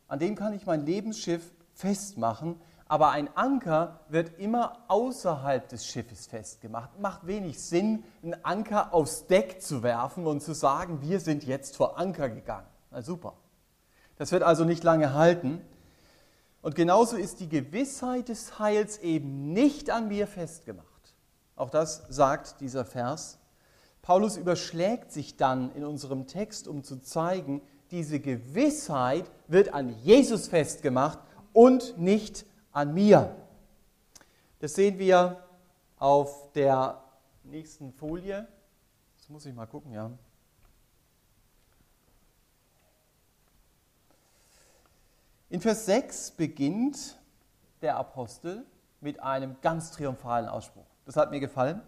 An 0.07 0.19
dem 0.19 0.35
kann 0.35 0.53
ich 0.53 0.65
mein 0.65 0.85
Lebensschiff 0.85 1.53
festmachen, 1.73 2.61
aber 2.85 3.09
ein 3.09 3.35
Anker 3.35 4.01
wird 4.09 4.39
immer 4.39 4.77
außerhalb 4.87 5.67
des 5.67 5.87
Schiffes 5.87 6.27
festgemacht. 6.27 6.99
Macht 6.99 7.25
wenig 7.25 7.59
Sinn, 7.59 8.03
einen 8.21 8.35
Anker 8.43 8.93
aufs 8.93 9.25
Deck 9.25 9.61
zu 9.61 9.81
werfen 9.81 10.27
und 10.27 10.41
zu 10.41 10.53
sagen, 10.53 11.01
wir 11.01 11.19
sind 11.19 11.43
jetzt 11.43 11.75
vor 11.75 11.97
Anker 11.97 12.29
gegangen. 12.29 12.67
Na 12.91 13.01
super. 13.01 13.33
Das 14.17 14.31
wird 14.31 14.43
also 14.43 14.63
nicht 14.63 14.83
lange 14.83 15.13
halten. 15.13 15.61
Und 16.61 16.75
genauso 16.75 17.17
ist 17.17 17.39
die 17.39 17.49
Gewissheit 17.49 18.29
des 18.29 18.59
Heils 18.59 18.99
eben 18.99 19.51
nicht 19.53 19.89
an 19.89 20.07
mir 20.07 20.27
festgemacht. 20.27 21.15
Auch 21.55 21.69
das 21.69 22.03
sagt 22.09 22.61
dieser 22.61 22.85
Vers. 22.85 23.39
Paulus 24.01 24.37
überschlägt 24.37 25.11
sich 25.11 25.37
dann 25.37 25.73
in 25.73 25.83
unserem 25.83 26.27
Text, 26.27 26.67
um 26.67 26.83
zu 26.83 27.01
zeigen, 27.01 27.61
diese 27.93 28.19
Gewissheit 28.19 29.29
wird 29.47 29.71
an 29.71 29.89
Jesus 29.99 30.47
festgemacht 30.47 31.19
und 31.53 31.95
nicht 31.99 32.43
an 32.71 32.91
mir. 32.91 33.35
Das 34.57 34.73
sehen 34.73 34.97
wir 34.97 35.43
auf 35.99 36.51
der 36.53 37.03
nächsten 37.43 37.93
Folie. 37.93 38.47
Das 39.15 39.29
muss 39.29 39.45
ich 39.45 39.53
mal 39.53 39.67
gucken, 39.67 39.91
ja. 39.91 40.09
In 45.51 45.61
Vers 45.61 45.85
6 45.85 46.31
beginnt 46.31 47.19
der 47.83 47.97
Apostel 47.97 48.65
mit 49.01 49.19
einem 49.21 49.55
ganz 49.61 49.91
triumphalen 49.91 50.49
Ausspruch. 50.49 50.87
Das 51.05 51.15
hat 51.15 51.29
mir 51.29 51.39
gefallen. 51.39 51.79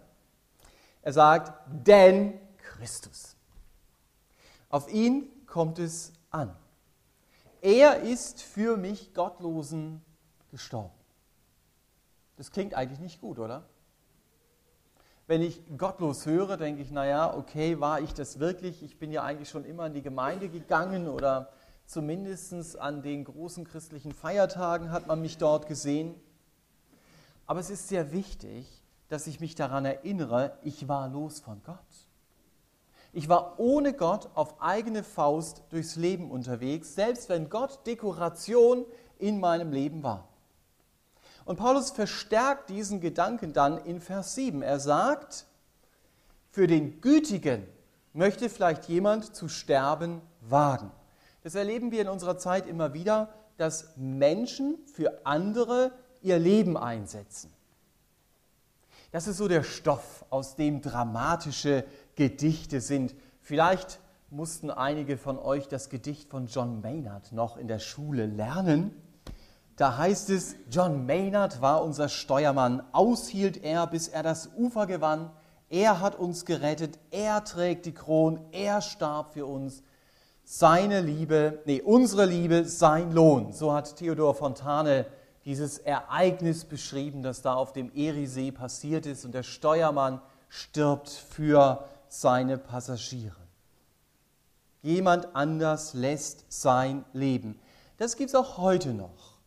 Er 1.02 1.14
sagt, 1.14 1.52
denn 1.68 2.40
Christus. 2.58 3.36
Auf 4.70 4.88
ihn 4.94 5.32
kommt 5.56 5.80
es 5.80 6.12
an. 6.32 6.54
Er 7.62 8.02
ist 8.02 8.42
für 8.42 8.76
mich 8.76 9.14
Gottlosen 9.14 10.02
gestorben. 10.52 10.92
Das 12.36 12.52
klingt 12.52 12.74
eigentlich 12.74 13.00
nicht 13.00 13.22
gut, 13.22 13.40
oder? 13.40 13.64
Wenn 15.28 15.42
ich 15.42 15.62
gottlos 15.78 16.26
höre, 16.26 16.58
denke 16.58 16.82
ich, 16.82 16.92
naja, 16.92 17.34
okay, 17.34 17.80
war 17.80 18.02
ich 18.02 18.14
das 18.14 18.40
wirklich? 18.40 18.84
Ich 18.84 19.00
bin 19.00 19.14
ja 19.14 19.24
eigentlich 19.24 19.48
schon 19.48 19.64
immer 19.64 19.86
in 19.88 19.94
die 19.94 20.02
Gemeinde 20.02 20.50
gegangen 20.50 21.08
oder 21.08 21.50
Zumindest 21.86 22.78
an 22.80 23.02
den 23.04 23.24
großen 23.24 23.64
christlichen 23.64 24.12
Feiertagen 24.12 24.92
hat 24.92 25.08
man 25.08 25.22
mich 25.22 25.38
dort 25.38 25.68
gesehen. 25.68 26.16
Aber 27.46 27.62
es 27.62 27.70
ist 27.70 27.88
sehr 27.88 28.12
wichtig, 28.12 28.84
dass 29.08 29.28
ich 29.28 29.40
mich 29.40 29.56
daran 29.56 29.86
erinnere, 29.86 30.58
ich 30.64 30.88
war 30.88 31.08
los 31.08 31.40
von 31.40 31.62
Gott. 31.64 32.05
Ich 33.16 33.30
war 33.30 33.62
ohne 33.62 33.94
Gott 33.94 34.28
auf 34.36 34.62
eigene 34.62 35.02
Faust 35.02 35.64
durchs 35.70 35.96
Leben 35.96 36.30
unterwegs, 36.30 36.96
selbst 36.96 37.30
wenn 37.30 37.50
Gott 37.50 37.88
Dekoration 37.88 38.84
in 39.20 39.40
meinem 39.40 39.72
Leben 39.72 40.04
war. 40.04 40.28
Und 41.46 41.56
Paulus 41.56 41.92
verstärkt 41.92 42.70
diesen 42.70 43.00
Gedanken 43.00 43.54
dann 43.54 43.78
in 43.78 44.02
Vers 44.02 44.36
7. 44.36 44.62
Er 44.62 44.82
sagt, 44.82 45.46
für 46.52 46.68
den 46.68 47.00
Gütigen 47.00 47.66
möchte 48.12 48.50
vielleicht 48.50 48.90
jemand 48.90 49.34
zu 49.34 49.48
sterben 49.48 50.22
wagen. 50.42 50.92
Das 51.42 51.56
erleben 51.56 51.92
wir 51.92 52.02
in 52.02 52.10
unserer 52.10 52.38
Zeit 52.38 52.68
immer 52.68 52.94
wieder, 52.94 53.30
dass 53.56 53.96
Menschen 53.96 54.78
für 54.94 55.26
andere 55.26 55.94
ihr 56.22 56.38
Leben 56.38 56.76
einsetzen. 56.76 57.50
Das 59.14 59.28
ist 59.28 59.38
so 59.38 59.48
der 59.48 59.64
Stoff, 59.64 60.26
aus 60.30 60.58
dem 60.58 60.82
dramatische 60.82 61.86
Gedichte 62.16 62.82
sind. 62.82 63.16
Vielleicht 63.42 64.00
mussten 64.30 64.72
einige 64.72 65.18
von 65.18 65.38
euch 65.38 65.68
das 65.68 65.90
Gedicht 65.90 66.30
von 66.30 66.48
John 66.48 66.82
Maynard 66.82 67.32
noch 67.32 67.58
in 67.58 67.68
der 67.68 67.80
Schule 67.80 68.26
lernen. 68.26 68.92
Da 69.76 69.98
heißt 69.98 70.30
es, 70.30 70.56
John 70.70 71.06
Maynard 71.06 71.62
war 71.62 71.84
unser 71.84 72.08
Steuermann, 72.08 72.82
aushielt 72.94 73.62
er, 73.64 73.88
bis 73.88 74.08
er 74.08 74.24
das 74.24 74.50
Ufer 74.56 74.88
gewann. 74.88 75.32
Er 75.70 76.00
hat 76.00 76.16
uns 76.16 76.46
gerettet, 76.46 76.98
er 77.12 77.44
trägt 77.44 77.86
die 77.86 77.94
Kron, 77.94 78.40
er 78.52 78.82
starb 78.82 79.34
für 79.34 79.46
uns 79.46 79.84
seine 80.46 81.02
Liebe, 81.02 81.60
nee, 81.66 81.82
unsere 81.82 82.26
Liebe, 82.26 82.66
sein 82.66 83.12
Lohn. 83.12 83.52
So 83.52 83.74
hat 83.74 83.98
Theodor 83.98 84.36
Fontane 84.36 85.08
dieses 85.44 85.78
Ereignis 85.80 86.66
beschrieben, 86.66 87.24
das 87.24 87.42
da 87.42 87.56
auf 87.56 87.74
dem 87.74 87.92
Eriesee 87.94 88.52
passiert 88.52 89.06
ist 89.06 89.26
und 89.26 89.34
der 89.34 89.44
Steuermann 89.44 90.22
stirbt 90.48 91.10
für 91.10 91.86
seine 92.22 92.58
Passagiere. 92.58 93.36
Jemand 94.82 95.36
anders 95.36 95.94
lässt 95.94 96.46
sein 96.48 97.04
Leben. 97.12 97.60
Das 97.98 98.18
gibt 98.18 98.30
es 98.30 98.36
auch 98.36 98.58
heute 98.58 98.94
noch. 98.94 99.40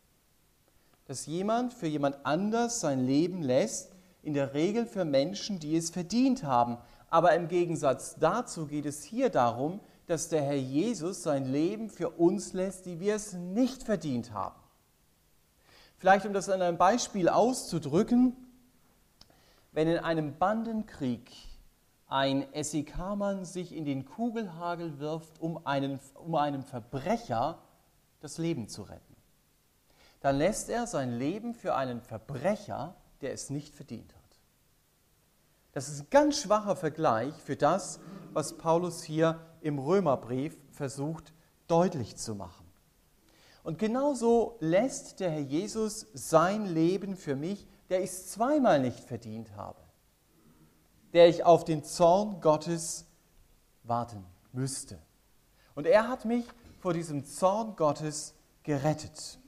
Dass 1.05 1.25
jemand 1.25 1.73
für 1.73 1.87
jemand 1.87 2.25
anders 2.25 2.81
sein 2.81 3.05
Leben 3.05 3.41
lässt, 3.41 3.91
in 4.21 4.33
der 4.33 4.53
Regel 4.53 4.85
für 4.85 5.05
Menschen, 5.05 5.59
die 5.59 5.75
es 5.75 5.89
verdient 5.89 6.43
haben. 6.43 6.77
Aber 7.09 7.33
im 7.33 7.47
Gegensatz 7.47 8.15
dazu 8.19 8.67
geht 8.67 8.85
es 8.85 9.03
hier 9.03 9.29
darum, 9.29 9.79
dass 10.07 10.29
der 10.29 10.41
Herr 10.41 10.55
Jesus 10.57 11.23
sein 11.23 11.45
Leben 11.45 11.89
für 11.89 12.09
uns 12.09 12.53
lässt, 12.53 12.85
die 12.85 12.99
wir 12.99 13.15
es 13.15 13.33
nicht 13.33 13.83
verdient 13.83 14.33
haben. 14.33 14.59
Vielleicht 15.97 16.25
um 16.25 16.33
das 16.33 16.49
an 16.49 16.61
einem 16.61 16.77
Beispiel 16.77 17.29
auszudrücken, 17.29 18.35
wenn 19.71 19.87
in 19.87 19.97
einem 19.97 20.37
Bandenkrieg 20.37 21.48
ein 22.09 22.45
SEK-Mann 22.53 23.45
sich 23.45 23.73
in 23.73 23.85
den 23.85 24.05
Kugelhagel 24.05 24.99
wirft, 24.99 25.39
um, 25.39 25.65
einen, 25.65 25.99
um 26.15 26.35
einem 26.35 26.63
Verbrecher 26.63 27.59
das 28.19 28.37
Leben 28.37 28.67
zu 28.67 28.81
retten, 28.81 29.15
dann 30.19 30.37
lässt 30.37 30.69
er 30.69 30.87
sein 30.87 31.17
Leben 31.17 31.53
für 31.53 31.75
einen 31.75 32.01
Verbrecher, 32.01 32.95
der 33.21 33.31
es 33.31 33.49
nicht 33.49 33.73
verdient 33.73 34.13
hat. 34.13 34.19
Das 35.71 35.87
ist 35.87 36.01
ein 36.01 36.07
ganz 36.09 36.41
schwacher 36.41 36.75
Vergleich 36.75 37.33
für 37.35 37.55
das, 37.55 37.99
was 38.33 38.57
Paulus 38.57 39.03
hier 39.03 39.39
im 39.61 39.77
Römerbrief 39.77 40.57
versucht 40.71 41.31
deutlich 41.67 42.17
zu 42.17 42.35
machen. 42.35 42.65
Und 43.63 43.77
genauso 43.77 44.57
lässt 44.59 45.19
der 45.19 45.29
Herr 45.29 45.39
Jesus 45.39 46.07
sein 46.13 46.65
Leben 46.65 47.15
für 47.15 47.35
mich, 47.35 47.67
der 47.89 48.01
ich 48.01 48.11
zweimal 48.11 48.81
nicht 48.81 48.99
verdient 48.99 49.55
habe, 49.55 49.79
der 51.13 51.27
ich 51.27 51.43
auf 51.43 51.65
den 51.65 51.83
Zorn 51.83 52.41
Gottes 52.41 53.05
warten 53.83 54.25
müsste. 54.51 54.99
Und 55.75 55.87
er 55.87 56.07
hat 56.07 56.25
mich 56.25 56.45
vor 56.79 56.93
diesem 56.93 57.25
Zorn 57.25 57.75
Gottes 57.75 58.33
gerettet. 58.63 59.39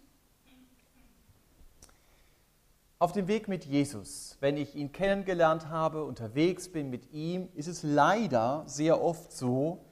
Auf 2.99 3.13
dem 3.13 3.27
Weg 3.27 3.47
mit 3.47 3.65
Jesus, 3.65 4.37
wenn 4.41 4.57
ich 4.57 4.75
ihn 4.75 4.91
kennengelernt 4.91 5.69
habe, 5.69 6.05
unterwegs 6.05 6.71
bin 6.71 6.89
mit 6.89 7.11
ihm, 7.11 7.49
ist 7.55 7.67
es 7.67 7.81
leider 7.81 8.63
sehr 8.67 9.01
oft 9.01 9.31
so, 9.31 9.83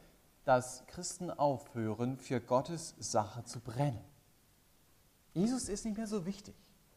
dass 0.46 0.86
Christen 0.88 1.32
aufhören, 1.32 2.18
für 2.18 2.40
Gottes 2.40 2.96
Sache 3.00 3.44
zu 3.44 3.60
brennen. 3.62 4.04
Jesus 5.34 5.70
ist 5.70 5.86
nicht 5.86 5.98
mehr 5.98 6.08
so 6.08 6.26
wichtig. 6.26 6.56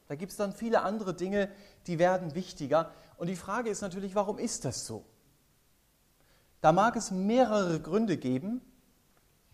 Da 0.09 0.15
gibt 0.15 0.33
es 0.33 0.39
dann 0.39 0.53
viele 0.53 0.83
andere 0.83 1.15
Dinge, 1.15 1.51
die 1.87 1.99
werden 1.99 2.35
wichtiger. 2.35 2.93
Und 3.17 3.29
die 3.29 3.37
Frage 3.37 3.71
ist 3.71 3.81
natürlich, 3.81 4.15
warum 4.15 4.39
ist 4.39 4.65
das 4.65 4.87
so? 4.87 5.05
Da 6.61 6.73
mag 6.73 6.97
es 6.97 7.11
mehrere 7.11 7.81
Gründe 7.81 8.17
geben, 8.17 8.61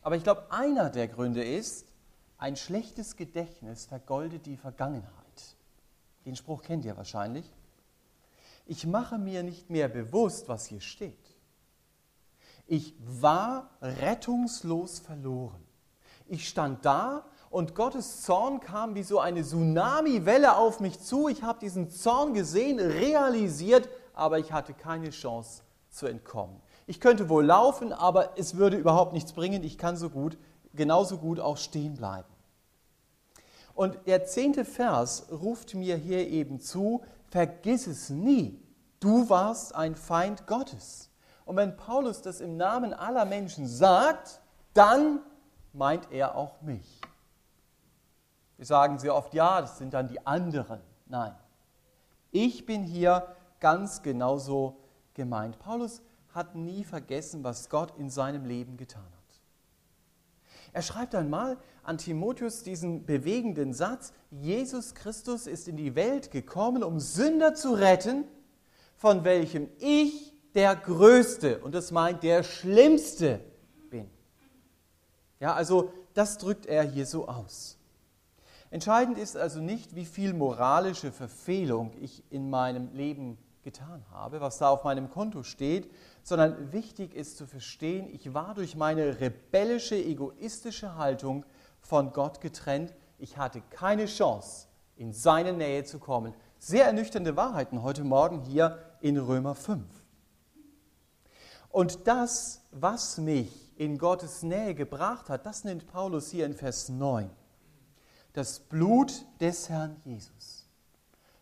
aber 0.03 0.17
ich 0.17 0.23
glaube, 0.23 0.51
einer 0.51 0.91
der 0.91 1.09
Gründe 1.09 1.45
ist, 1.45 1.87
ein 2.39 2.57
schlechtes 2.57 3.17
Gedächtnis 3.17 3.87
vergoldet 3.87 4.47
die 4.47 4.57
Vergangenheit. 4.57 5.13
Den 6.25 6.37
Spruch 6.37 6.63
kennt 6.63 6.85
ihr 6.85 6.97
wahrscheinlich. 6.97 7.45
Ich 8.67 8.87
mache 8.87 9.19
mir 9.19 9.43
nicht 9.43 9.71
mehr 9.71 9.89
bewusst, 9.89 10.49
was 10.49 10.67
hier 10.67 10.81
steht. 10.81 11.17
Ich 12.67 12.95
war 13.01 13.71
rettungslos 13.81 14.99
verloren. 14.99 15.65
Ich 16.27 16.47
stand 16.47 16.85
da 16.85 17.25
und 17.51 17.75
Gottes 17.75 18.23
Zorn 18.23 18.61
kam 18.61 18.95
wie 18.95 19.03
so 19.03 19.21
eine 19.21 19.43
Tsunami-Welle 19.43 20.57
auf 20.57 20.81
mich 20.81 21.01
zu. 21.01 21.29
Ich 21.29 21.43
habe 21.43 21.61
diesen 21.61 21.91
Zorn 21.91 22.35
gesehen, 22.35 22.79
realisiert, 22.79 23.89
aber 24.13 24.39
ich 24.39 24.53
hatte 24.53 24.75
keine 24.75 25.11
Chance 25.11 25.63
zu 25.89 26.07
entkommen. 26.07 26.61
Ich 26.87 27.01
könnte 27.01 27.29
wohl 27.29 27.45
laufen, 27.45 27.93
aber 27.93 28.39
es 28.39 28.57
würde 28.57 28.77
überhaupt 28.77 29.13
nichts 29.13 29.33
bringen. 29.33 29.63
Ich 29.65 29.79
kann 29.79 29.97
so 29.97 30.11
gut, 30.11 30.37
genauso 30.75 31.19
gut 31.19 31.41
auch 31.41 31.57
stehen 31.57 31.95
bleiben. 31.95 32.29
Und 33.75 33.99
der 34.07 34.25
zehnte 34.25 34.65
Vers 34.65 35.27
ruft 35.31 35.75
mir 35.75 35.97
hier 35.97 36.29
eben 36.29 36.61
zu, 36.61 37.03
vergiss 37.29 37.87
es 37.87 38.11
nie, 38.11 38.61
du 39.01 39.29
warst 39.31 39.75
ein 39.75 39.95
Feind 39.95 40.47
Gottes. 40.47 41.11
Und 41.45 41.57
wenn 41.57 41.77
Paulus 41.77 42.21
das 42.21 42.41
im 42.41 42.57
Namen 42.57 42.93
aller 42.93 43.25
Menschen 43.25 43.67
sagt, 43.67 44.41
dann 44.75 45.21
meint 45.73 46.11
er 46.11 46.37
auch 46.37 46.61
mich. 46.61 47.01
Wir 48.59 48.67
sagen 48.67 48.99
sehr 48.99 49.15
oft, 49.15 49.33
ja, 49.33 49.61
das 49.61 49.79
sind 49.79 49.95
dann 49.95 50.09
die 50.09 50.27
anderen. 50.27 50.81
Nein, 51.07 51.35
ich 52.31 52.67
bin 52.67 52.83
hier 52.83 53.27
ganz 53.61 54.03
genauso 54.03 54.77
gemeint. 55.15 55.59
Paulus 55.59 56.03
hat 56.35 56.55
nie 56.55 56.85
vergessen, 56.85 57.45
was 57.45 57.71
Gott 57.71 57.97
in 57.97 58.11
seinem 58.11 58.45
Leben 58.45 58.77
getan 58.77 59.03
hat. 59.03 59.13
Er 60.73 60.83
schreibt 60.83 61.15
einmal 61.15 61.57
an 61.83 61.99
Timotheus 61.99 62.63
diesen 62.63 63.07
bewegenden 63.07 63.73
Satz, 63.73 64.13
Jesus 64.31 64.95
Christus 64.95 65.47
ist 65.47 65.69
in 65.69 65.77
die 65.77 65.95
Welt 65.95 66.31
gekommen, 66.31 66.83
um 66.85 67.01
Sünder 67.01 67.55
zu 67.55 67.73
retten, 67.73 68.25
von 68.97 69.25
welchem 69.25 69.69
ich 69.79 70.35
der 70.55 70.77
Größte 70.77 71.61
und 71.61 71.75
das 71.75 71.91
meint 71.91 72.23
der 72.23 72.43
Schlimmste 72.43 73.41
bin. 73.89 74.11
Ja, 75.41 75.55
also 75.55 75.93
das 76.15 76.37
drückt 76.37 76.67
er 76.67 76.83
hier 76.83 77.07
so 77.07 77.29
aus. 77.29 77.78
Entscheidend 78.71 79.17
ist 79.17 79.37
also 79.37 79.61
nicht, 79.61 79.95
wie 79.95 80.05
viel 80.05 80.35
moralische 80.35 81.11
Verfehlung 81.11 81.93
ich 82.01 82.23
in 82.31 82.51
meinem 82.51 82.93
Leben 82.93 83.39
getan 83.63 84.05
habe, 84.13 84.41
was 84.41 84.59
da 84.59 84.69
auf 84.69 84.85
meinem 84.85 85.11
Konto 85.11 85.43
steht, 85.43 85.91
sondern 86.23 86.73
wichtig 86.73 87.15
ist 87.15 87.39
zu 87.39 87.47
verstehen, 87.47 88.09
ich 88.13 88.35
war 88.35 88.55
durch 88.55 88.77
meine 88.77 89.21
rebellische, 89.21 89.97
egoistische 89.97 90.97
Haltung 90.97 91.45
von 91.81 92.13
Gott 92.13 92.41
getrennt. 92.41 92.95
Ich 93.19 93.39
hatte 93.39 93.63
keine 93.71 94.07
Chance, 94.07 94.69
in 94.97 95.13
seine 95.13 95.53
Nähe 95.55 95.85
zu 95.85 95.99
kommen. 95.99 96.35
Sehr 96.59 96.85
ernüchternde 96.85 97.37
Wahrheiten 97.37 97.83
heute 97.83 98.05
Morgen 98.05 98.41
hier 98.43 98.79
in 99.01 99.17
Römer 99.17 99.55
5. 99.55 99.85
Und 101.71 102.07
das, 102.07 102.63
was 102.71 103.19
mich 103.19 103.73
in 103.79 103.97
Gottes 103.97 104.43
Nähe 104.43 104.75
gebracht 104.75 105.31
hat, 105.31 105.47
das 105.47 105.65
nennt 105.65 105.87
Paulus 105.87 106.31
hier 106.31 106.47
in 106.47 106.55
Vers 106.55 106.89
9 106.89 107.31
das 108.39 108.61
Blut 108.61 109.27
des 109.41 109.69
Herrn 109.69 109.97
Jesus. 110.05 110.69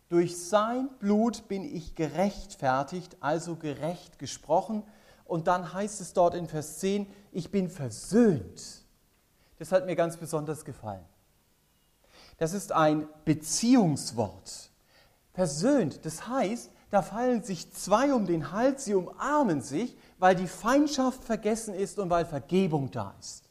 Durch 0.09 0.39
sein 0.39 0.89
Blut 0.99 1.47
bin 1.47 1.63
ich 1.63 1.95
gerechtfertigt, 1.95 3.19
also 3.21 3.57
gerecht 3.57 4.19
gesprochen. 4.19 4.83
Und 5.27 5.47
dann 5.47 5.75
heißt 5.75 6.01
es 6.01 6.15
dort 6.15 6.35
in 6.35 6.49
Vers 6.49 6.79
10, 6.79 7.07
ich 7.33 7.51
bin 7.51 7.69
versöhnt. 7.69 8.87
Das 9.59 9.73
hat 9.73 9.85
mir 9.85 9.95
ganz 9.95 10.17
besonders 10.17 10.65
gefallen. 10.65 11.05
Das 12.39 12.55
ist 12.55 12.73
ein 12.73 13.07
Beziehungswort. 13.27 14.71
Versöhnt, 15.35 16.03
das 16.07 16.27
heißt, 16.29 16.71
da 16.91 17.03
fallen 17.03 17.43
sich 17.43 17.71
zwei 17.73 18.15
um 18.15 18.25
den 18.27 18.53
Hals, 18.53 18.87
sie 18.87 18.95
umarmen 18.95 19.61
sich, 19.61 19.99
weil 20.19 20.35
die 20.35 20.49
Feindschaft 20.49 21.25
vergessen 21.25 21.75
ist 21.75 21.99
und 21.99 22.09
weil 22.09 22.25
Vergebung 22.25 22.91
da 22.91 23.15
ist. 23.21 23.46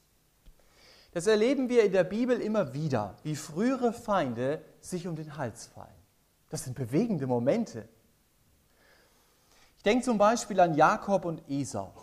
Das 1.16 1.28
erleben 1.28 1.70
wir 1.70 1.86
in 1.86 1.94
der 1.94 2.04
Bibel 2.04 2.42
immer 2.42 2.74
wieder, 2.74 3.16
wie 3.24 3.38
frühere 3.38 3.94
Feinde 3.94 4.62
sich 4.82 5.08
um 5.08 5.16
den 5.16 5.38
Hals 5.38 5.68
fallen. 5.68 5.88
Das 6.50 6.66
sind 6.66 6.76
bewegende 6.76 7.26
Momente. 7.26 7.88
Ich 9.78 9.84
denke 9.84 10.04
zum 10.04 10.18
Beispiel 10.18 10.60
an 10.60 10.74
Jakob 10.74 11.24
und 11.24 11.42
Esau. 11.50 11.94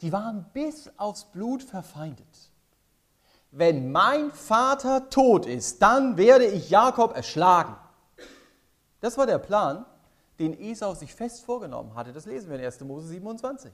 Die 0.00 0.10
waren 0.10 0.44
bis 0.52 0.90
aufs 0.96 1.26
Blut 1.26 1.62
verfeindet. 1.62 2.50
Wenn 3.52 3.92
mein 3.92 4.32
Vater 4.32 5.08
tot 5.08 5.46
ist, 5.46 5.80
dann 5.80 6.16
werde 6.16 6.46
ich 6.46 6.68
Jakob 6.68 7.14
erschlagen. 7.14 7.76
Das 9.00 9.16
war 9.16 9.26
der 9.26 9.38
Plan, 9.38 9.86
den 10.40 10.60
Esau 10.60 10.96
sich 10.96 11.14
fest 11.14 11.44
vorgenommen 11.44 11.94
hatte. 11.94 12.12
Das 12.12 12.26
lesen 12.26 12.50
wir 12.50 12.58
in 12.58 12.64
1. 12.64 12.80
Mose 12.80 13.06
27. 13.06 13.72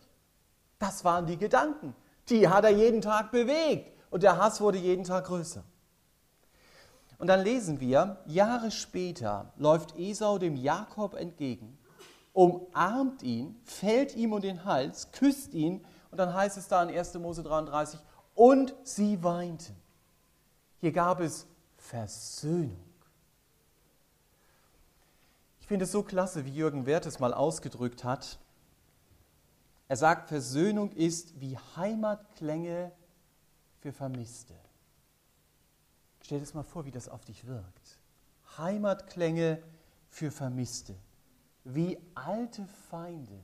Das 0.78 1.04
waren 1.06 1.24
die 1.24 1.38
Gedanken. 1.38 1.94
Die 2.28 2.50
hat 2.50 2.64
er 2.64 2.70
jeden 2.70 3.00
Tag 3.00 3.30
bewegt 3.30 3.91
und 4.12 4.22
der 4.22 4.36
Hass 4.36 4.60
wurde 4.60 4.76
jeden 4.76 5.04
Tag 5.04 5.24
größer. 5.24 5.64
Und 7.18 7.28
dann 7.28 7.40
lesen 7.40 7.80
wir, 7.80 8.18
Jahre 8.26 8.70
später 8.70 9.52
läuft 9.56 9.98
Esau 9.98 10.38
dem 10.38 10.54
Jakob 10.54 11.14
entgegen, 11.14 11.78
umarmt 12.34 13.22
ihn, 13.22 13.58
fällt 13.64 14.14
ihm 14.14 14.34
um 14.34 14.42
den 14.42 14.66
Hals, 14.66 15.10
küsst 15.12 15.54
ihn 15.54 15.82
und 16.10 16.18
dann 16.18 16.34
heißt 16.34 16.58
es 16.58 16.68
da 16.68 16.82
in 16.82 16.94
1. 16.94 17.14
Mose 17.14 17.42
33, 17.42 18.00
und 18.34 18.74
sie 18.82 19.22
weinten. 19.24 19.74
Hier 20.78 20.92
gab 20.92 21.20
es 21.20 21.46
Versöhnung. 21.78 22.84
Ich 25.60 25.66
finde 25.66 25.86
es 25.86 25.92
so 25.92 26.02
klasse, 26.02 26.44
wie 26.44 26.54
Jürgen 26.54 26.84
Werth 26.84 27.06
es 27.06 27.18
mal 27.18 27.32
ausgedrückt 27.32 28.04
hat. 28.04 28.38
Er 29.88 29.96
sagt, 29.96 30.28
Versöhnung 30.28 30.90
ist 30.92 31.40
wie 31.40 31.56
Heimatklänge 31.76 32.92
für 33.82 33.92
Vermisste. 33.92 34.54
Stell 36.22 36.38
dir 36.38 36.46
mal 36.54 36.62
vor, 36.62 36.84
wie 36.84 36.92
das 36.92 37.08
auf 37.08 37.24
dich 37.24 37.46
wirkt. 37.48 37.98
Heimatklänge 38.56 39.60
für 40.08 40.30
Vermisste. 40.30 40.94
Wie 41.64 41.98
alte 42.14 42.64
Feinde, 42.90 43.40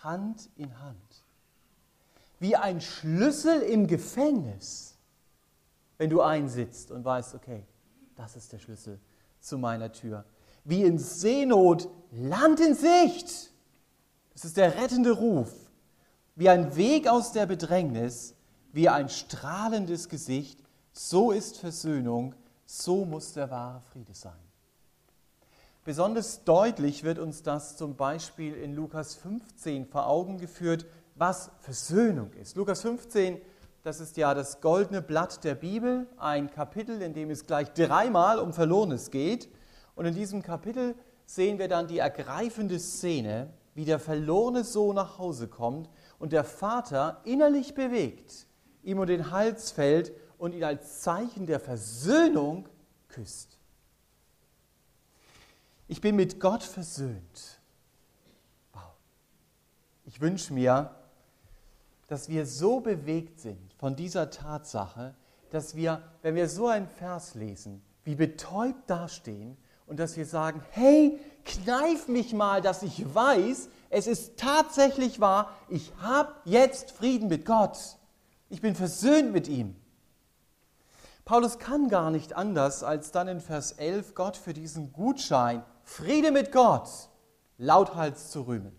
Hand 0.00 0.48
in 0.54 0.78
Hand. 0.78 1.24
Wie 2.38 2.54
ein 2.54 2.80
Schlüssel 2.80 3.62
im 3.62 3.88
Gefängnis, 3.88 4.96
wenn 5.98 6.10
du 6.10 6.20
einsitzt 6.22 6.92
und 6.92 7.04
weißt, 7.04 7.34
okay, 7.34 7.66
das 8.14 8.36
ist 8.36 8.52
der 8.52 8.60
Schlüssel 8.60 9.00
zu 9.40 9.58
meiner 9.58 9.90
Tür. 9.90 10.24
Wie 10.62 10.84
in 10.84 10.98
Seenot, 10.98 11.88
Land 12.12 12.60
in 12.60 12.74
Sicht. 12.74 13.52
Das 14.34 14.44
ist 14.44 14.56
der 14.56 14.76
rettende 14.76 15.12
Ruf. 15.12 15.52
Wie 16.36 16.48
ein 16.48 16.76
Weg 16.76 17.08
aus 17.08 17.32
der 17.32 17.46
Bedrängnis, 17.46 18.33
wie 18.74 18.88
ein 18.88 19.08
strahlendes 19.08 20.08
Gesicht, 20.08 20.58
so 20.92 21.30
ist 21.30 21.58
Versöhnung, 21.58 22.34
so 22.66 23.04
muss 23.04 23.32
der 23.32 23.48
wahre 23.48 23.80
Friede 23.92 24.14
sein. 24.14 24.32
Besonders 25.84 26.42
deutlich 26.42 27.04
wird 27.04 27.20
uns 27.20 27.44
das 27.44 27.76
zum 27.76 27.94
Beispiel 27.94 28.54
in 28.54 28.74
Lukas 28.74 29.14
15 29.14 29.86
vor 29.86 30.08
Augen 30.08 30.38
geführt, 30.38 30.86
was 31.14 31.52
Versöhnung 31.60 32.32
ist. 32.32 32.56
Lukas 32.56 32.82
15, 32.82 33.40
das 33.84 34.00
ist 34.00 34.16
ja 34.16 34.34
das 34.34 34.60
goldene 34.60 35.02
Blatt 35.02 35.44
der 35.44 35.54
Bibel, 35.54 36.08
ein 36.16 36.50
Kapitel, 36.50 37.00
in 37.00 37.14
dem 37.14 37.30
es 37.30 37.46
gleich 37.46 37.72
dreimal 37.74 38.40
um 38.40 38.52
Verlorenes 38.52 39.12
geht. 39.12 39.48
Und 39.94 40.06
in 40.06 40.14
diesem 40.14 40.42
Kapitel 40.42 40.96
sehen 41.26 41.60
wir 41.60 41.68
dann 41.68 41.86
die 41.86 41.98
ergreifende 41.98 42.80
Szene, 42.80 43.52
wie 43.74 43.84
der 43.84 44.00
verlorene 44.00 44.64
Sohn 44.64 44.96
nach 44.96 45.18
Hause 45.18 45.46
kommt 45.46 45.88
und 46.18 46.32
der 46.32 46.42
Vater 46.42 47.20
innerlich 47.24 47.74
bewegt 47.74 48.48
ihm 48.84 48.98
um 48.98 49.06
den 49.06 49.30
Hals 49.30 49.70
fällt 49.70 50.12
und 50.38 50.54
ihn 50.54 50.64
als 50.64 51.00
Zeichen 51.00 51.46
der 51.46 51.60
Versöhnung 51.60 52.68
küsst. 53.08 53.58
Ich 55.88 56.00
bin 56.00 56.16
mit 56.16 56.40
Gott 56.40 56.62
versöhnt. 56.62 57.60
Wow. 58.72 58.82
Ich 60.06 60.20
wünsche 60.20 60.52
mir, 60.52 60.94
dass 62.08 62.28
wir 62.28 62.46
so 62.46 62.80
bewegt 62.80 63.40
sind 63.40 63.72
von 63.78 63.96
dieser 63.96 64.30
Tatsache, 64.30 65.14
dass 65.50 65.74
wir, 65.74 66.02
wenn 66.22 66.34
wir 66.34 66.48
so 66.48 66.68
einen 66.68 66.88
Vers 66.88 67.34
lesen, 67.34 67.82
wie 68.04 68.14
betäubt 68.14 68.88
dastehen 68.88 69.56
und 69.86 69.98
dass 69.98 70.16
wir 70.16 70.26
sagen, 70.26 70.62
hey, 70.70 71.18
kneif 71.44 72.08
mich 72.08 72.32
mal, 72.32 72.60
dass 72.60 72.82
ich 72.82 73.14
weiß, 73.14 73.68
es 73.90 74.06
ist 74.06 74.36
tatsächlich 74.38 75.20
wahr, 75.20 75.54
ich 75.68 75.92
habe 76.00 76.32
jetzt 76.44 76.90
Frieden 76.90 77.28
mit 77.28 77.46
Gott. 77.46 77.78
Ich 78.48 78.60
bin 78.60 78.74
versöhnt 78.74 79.32
mit 79.32 79.48
ihm. 79.48 79.76
Paulus 81.24 81.58
kann 81.58 81.88
gar 81.88 82.10
nicht 82.10 82.34
anders, 82.34 82.82
als 82.82 83.10
dann 83.10 83.28
in 83.28 83.40
Vers 83.40 83.72
11 83.72 84.14
Gott 84.14 84.36
für 84.36 84.52
diesen 84.52 84.92
Gutschein, 84.92 85.64
Friede 85.82 86.30
mit 86.30 86.52
Gott, 86.52 86.88
lauthals 87.56 88.30
zu 88.30 88.42
rühmen. 88.42 88.72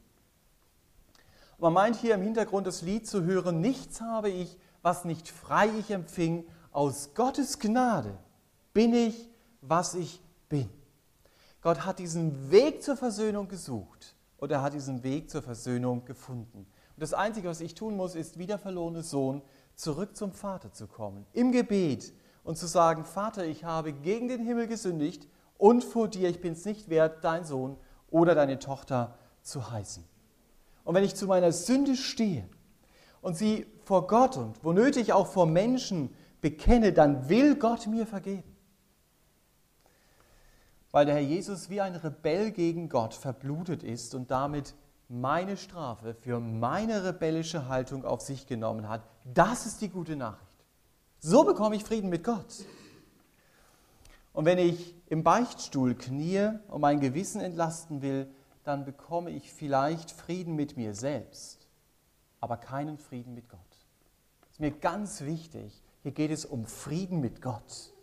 man 1.57 1.73
meint 1.73 1.95
hier 1.95 2.15
im 2.15 2.21
Hintergrund 2.21 2.67
das 2.67 2.83
Lied 2.83 3.07
zu 3.07 3.23
hören, 3.23 3.61
nichts 3.61 4.01
habe 4.01 4.29
ich, 4.29 4.57
was 4.83 5.05
nicht 5.05 5.29
frei 5.29 5.69
ich 5.79 5.89
empfing, 5.89 6.45
aus 6.71 7.15
Gottes 7.15 7.57
Gnade 7.57 8.15
bin 8.73 8.93
ich, 8.93 9.29
was 9.61 9.95
ich 9.95 10.21
bin. 10.49 10.69
Gott 11.61 11.85
hat 11.85 11.97
diesen 11.97 12.51
Weg 12.51 12.83
zur 12.83 12.95
Versöhnung 12.95 13.47
gesucht 13.47 14.13
und 14.37 14.51
er 14.51 14.61
hat 14.61 14.73
diesen 14.73 15.01
Weg 15.01 15.31
zur 15.31 15.41
Versöhnung 15.41 16.05
gefunden. 16.05 16.67
Das 16.97 17.13
Einzige, 17.13 17.49
was 17.49 17.61
ich 17.61 17.73
tun 17.73 17.95
muss, 17.97 18.15
ist 18.15 18.37
wie 18.37 18.47
der 18.47 18.57
verlorene 18.57 19.03
Sohn 19.03 19.41
zurück 19.75 20.15
zum 20.15 20.31
Vater 20.31 20.71
zu 20.71 20.87
kommen, 20.87 21.25
im 21.33 21.51
Gebet 21.51 22.13
und 22.43 22.57
zu 22.57 22.67
sagen, 22.67 23.03
Vater, 23.03 23.45
ich 23.45 23.65
habe 23.65 23.91
gegen 23.91 24.29
den 24.29 24.41
Himmel 24.41 24.67
gesündigt 24.67 25.27
und 25.57 25.83
vor 25.83 26.07
dir, 26.07 26.29
ich 26.29 26.41
bin 26.41 26.53
es 26.53 26.63
nicht 26.63 26.89
wert, 26.89 27.23
dein 27.23 27.43
Sohn 27.43 27.75
oder 28.09 28.35
deine 28.35 28.59
Tochter 28.59 29.17
zu 29.41 29.71
heißen. 29.71 30.05
Und 30.85 30.95
wenn 30.95 31.03
ich 31.03 31.15
zu 31.15 31.27
meiner 31.27 31.51
Sünde 31.51 31.95
stehe 31.95 32.47
und 33.21 33.35
sie 33.35 33.65
vor 33.83 34.07
Gott 34.07 34.37
und 34.37 34.63
womöglich 34.63 35.11
auch 35.11 35.27
vor 35.27 35.47
Menschen 35.47 36.15
bekenne, 36.41 36.93
dann 36.93 37.27
will 37.27 37.55
Gott 37.55 37.87
mir 37.87 38.05
vergeben. 38.05 38.55
Weil 40.91 41.07
der 41.07 41.15
Herr 41.15 41.21
Jesus 41.21 41.69
wie 41.69 41.81
ein 41.81 41.95
Rebell 41.95 42.51
gegen 42.51 42.87
Gott 42.87 43.13
verblutet 43.13 43.83
ist 43.83 44.15
und 44.15 44.31
damit 44.31 44.75
meine 45.07 45.57
Strafe 45.57 46.13
für 46.13 46.39
meine 46.39 47.03
rebellische 47.03 47.67
Haltung 47.67 48.05
auf 48.05 48.21
sich 48.21 48.47
genommen 48.47 48.89
hat. 48.89 49.01
Das 49.23 49.65
ist 49.65 49.81
die 49.81 49.89
gute 49.89 50.15
Nachricht. 50.15 50.41
So 51.19 51.43
bekomme 51.43 51.75
ich 51.75 51.83
Frieden 51.83 52.09
mit 52.09 52.23
Gott. 52.23 52.65
Und 54.33 54.45
wenn 54.45 54.57
ich 54.57 54.93
im 55.07 55.23
Beichtstuhl 55.23 55.95
knie 55.95 56.49
und 56.67 56.81
mein 56.81 56.99
Gewissen 56.99 57.41
entlasten 57.41 58.01
will, 58.01 58.27
dann 58.63 58.83
bekomme 58.83 59.29
ich 59.29 59.53
vielleicht 59.53 60.11
Frieden 60.11 60.55
mit 60.55 60.75
mir 60.75 60.93
selbst, 60.93 61.67
aber 62.41 62.57
keinen 62.57 62.97
Frieden 62.97 63.33
mit 63.33 63.47
Gott. 63.47 63.59
Das 64.41 64.51
ist 64.51 64.59
mir 64.59 64.71
ganz 64.71 65.21
wichtig. 65.21 65.83
Hier 66.03 66.11
geht 66.11 66.31
es 66.31 66.45
um 66.45 66.65
Frieden 66.65 67.21
mit 67.21 67.41
Gott 67.41 67.93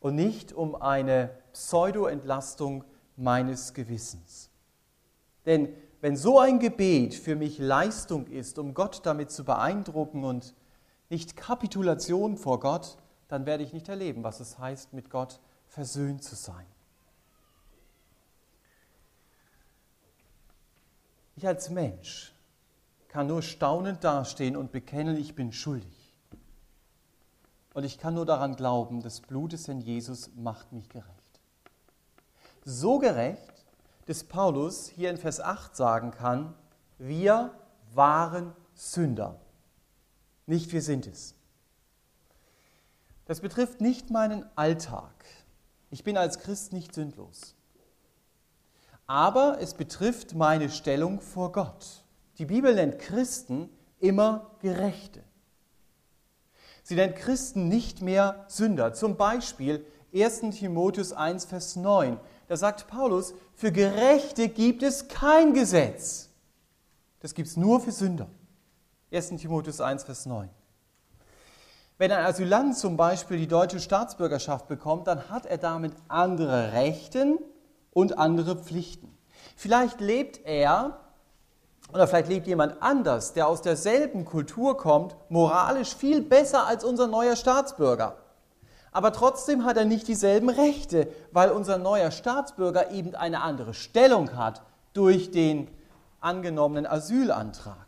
und 0.00 0.14
nicht 0.14 0.52
um 0.52 0.74
eine 0.74 1.30
Pseudo-Entlastung 1.52 2.84
meines 3.16 3.74
Gewissens. 3.74 4.50
Denn 5.46 5.68
wenn 6.02 6.16
so 6.16 6.40
ein 6.40 6.58
Gebet 6.58 7.14
für 7.14 7.36
mich 7.36 7.58
Leistung 7.58 8.26
ist, 8.26 8.58
um 8.58 8.74
Gott 8.74 9.06
damit 9.06 9.30
zu 9.30 9.44
beeindrucken 9.44 10.24
und 10.24 10.52
nicht 11.08 11.36
Kapitulation 11.36 12.36
vor 12.36 12.58
Gott, 12.58 12.98
dann 13.28 13.46
werde 13.46 13.62
ich 13.62 13.72
nicht 13.72 13.88
erleben, 13.88 14.24
was 14.24 14.40
es 14.40 14.58
heißt, 14.58 14.92
mit 14.92 15.10
Gott 15.10 15.38
versöhnt 15.68 16.24
zu 16.24 16.34
sein. 16.34 16.66
Ich 21.36 21.46
als 21.46 21.70
Mensch 21.70 22.34
kann 23.06 23.28
nur 23.28 23.42
staunend 23.42 24.02
dastehen 24.02 24.56
und 24.56 24.72
bekennen, 24.72 25.16
ich 25.16 25.36
bin 25.36 25.52
schuldig. 25.52 26.12
Und 27.74 27.84
ich 27.84 27.98
kann 27.98 28.14
nur 28.14 28.26
daran 28.26 28.56
glauben, 28.56 29.02
das 29.02 29.20
Blut 29.20 29.52
des 29.52 29.68
Herrn 29.68 29.80
Jesus 29.80 30.30
macht 30.34 30.72
mich 30.72 30.88
gerecht. 30.88 31.40
So 32.64 32.98
gerecht, 32.98 33.51
dass 34.12 34.24
Paulus 34.24 34.88
hier 34.90 35.08
in 35.08 35.16
Vers 35.16 35.40
8 35.40 35.74
sagen 35.74 36.10
kann, 36.10 36.54
wir 36.98 37.54
waren 37.94 38.52
Sünder. 38.74 39.40
Nicht 40.44 40.70
wir 40.74 40.82
sind 40.82 41.06
es. 41.06 41.34
Das 43.24 43.40
betrifft 43.40 43.80
nicht 43.80 44.10
meinen 44.10 44.44
Alltag. 44.54 45.24
Ich 45.88 46.04
bin 46.04 46.18
als 46.18 46.40
Christ 46.40 46.74
nicht 46.74 46.94
sündlos. 46.94 47.54
Aber 49.06 49.56
es 49.62 49.72
betrifft 49.72 50.34
meine 50.34 50.68
Stellung 50.68 51.22
vor 51.22 51.50
Gott. 51.50 52.04
Die 52.36 52.44
Bibel 52.44 52.74
nennt 52.74 52.98
Christen 52.98 53.70
immer 53.98 54.50
Gerechte. 54.60 55.24
Sie 56.82 56.96
nennt 56.96 57.16
Christen 57.16 57.68
nicht 57.68 58.02
mehr 58.02 58.44
Sünder. 58.48 58.92
Zum 58.92 59.16
Beispiel 59.16 59.86
1 60.14 60.40
Timotheus 60.58 61.14
1, 61.14 61.46
Vers 61.46 61.76
9. 61.76 62.20
Da 62.48 62.56
sagt 62.58 62.86
Paulus, 62.86 63.32
für 63.62 63.70
Gerechte 63.70 64.48
gibt 64.48 64.82
es 64.82 65.06
kein 65.06 65.54
Gesetz. 65.54 66.30
Das 67.20 67.32
gibt 67.32 67.46
es 67.46 67.56
nur 67.56 67.78
für 67.78 67.92
Sünder. 67.92 68.26
1 69.12 69.28
Timotheus 69.40 69.80
1, 69.80 70.02
Vers 70.02 70.26
9. 70.26 70.50
Wenn 71.96 72.10
ein 72.10 72.26
Asylant 72.26 72.76
zum 72.76 72.96
Beispiel 72.96 73.36
die 73.36 73.46
deutsche 73.46 73.78
Staatsbürgerschaft 73.78 74.66
bekommt, 74.66 75.06
dann 75.06 75.30
hat 75.30 75.46
er 75.46 75.58
damit 75.58 75.92
andere 76.08 76.72
Rechte 76.72 77.38
und 77.92 78.18
andere 78.18 78.56
Pflichten. 78.56 79.16
Vielleicht 79.54 80.00
lebt 80.00 80.40
er 80.44 80.98
oder 81.92 82.08
vielleicht 82.08 82.30
lebt 82.30 82.48
jemand 82.48 82.82
anders, 82.82 83.32
der 83.32 83.46
aus 83.46 83.62
derselben 83.62 84.24
Kultur 84.24 84.76
kommt, 84.76 85.14
moralisch 85.28 85.94
viel 85.94 86.20
besser 86.20 86.66
als 86.66 86.82
unser 86.82 87.06
neuer 87.06 87.36
Staatsbürger. 87.36 88.21
Aber 88.92 89.12
trotzdem 89.12 89.64
hat 89.64 89.78
er 89.78 89.86
nicht 89.86 90.06
dieselben 90.06 90.50
Rechte, 90.50 91.08
weil 91.32 91.50
unser 91.50 91.78
neuer 91.78 92.10
Staatsbürger 92.10 92.90
eben 92.90 93.14
eine 93.14 93.40
andere 93.40 93.72
Stellung 93.72 94.36
hat 94.36 94.62
durch 94.92 95.30
den 95.30 95.68
angenommenen 96.20 96.86
Asylantrag. 96.86 97.86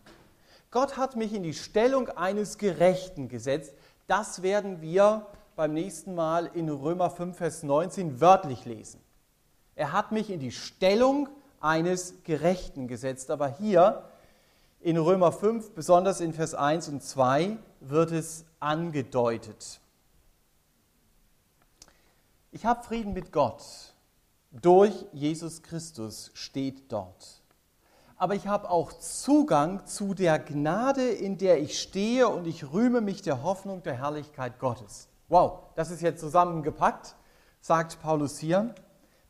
Gott 0.71 0.97
hat 0.97 1.15
mich 1.15 1.35
in 1.35 1.43
die 1.43 1.55
Stellung 1.55 2.09
eines 2.09 2.59
Gerechten 2.59 3.29
gesetzt. 3.29 3.75
Das 4.07 4.43
werden 4.43 4.81
wir 4.81 5.27
beim 5.57 5.73
nächsten 5.73 6.15
Mal 6.15 6.51
in 6.55 6.69
Römer 6.69 7.11
5, 7.11 7.37
Vers 7.37 7.63
19 7.63 8.21
wörtlich 8.21 8.65
lesen. 8.65 9.01
Er 9.77 9.93
hat 9.93 10.11
mich 10.11 10.31
in 10.31 10.41
die 10.41 10.51
Stellung 10.51 11.29
eines 11.61 12.23
Gerechten 12.25 12.89
gesetzt. 12.89 13.31
Aber 13.31 13.49
hier 13.49 14.05
in 14.81 14.97
Römer 14.97 15.33
5, 15.33 15.73
besonders 15.73 16.21
in 16.21 16.33
Vers 16.33 16.55
1 16.55 16.89
und 16.89 17.03
2, 17.03 17.57
wird 17.81 18.11
es 18.11 18.45
angedeutet. 18.59 19.81
Ich 22.55 22.65
habe 22.65 22.85
Frieden 22.85 23.15
mit 23.15 23.33
Gott. 23.33 23.65
Durch 24.53 25.07
Jesus 25.13 25.65
Christus 25.65 26.31
steht 26.35 26.93
dort. 26.93 27.43
Aber 28.17 28.37
ich 28.37 28.47
habe 28.47 28.71
auch 28.71 28.93
Zugang 28.93 29.85
zu 29.87 30.15
der 30.15 30.39
Gnade, 30.39 31.09
in 31.09 31.37
der 31.37 31.61
ich 31.61 31.81
stehe 31.81 32.29
und 32.29 32.47
ich 32.47 32.73
rühme 32.73 33.01
mich 33.01 33.23
der 33.23 33.43
Hoffnung 33.43 33.83
der 33.83 33.95
Herrlichkeit 33.95 34.61
Gottes. 34.61 35.09
Wow, 35.27 35.65
das 35.75 35.91
ist 35.91 36.01
jetzt 36.01 36.21
zusammengepackt, 36.21 37.17
sagt 37.61 38.01
Paulus 38.01 38.39
hier 38.39 38.73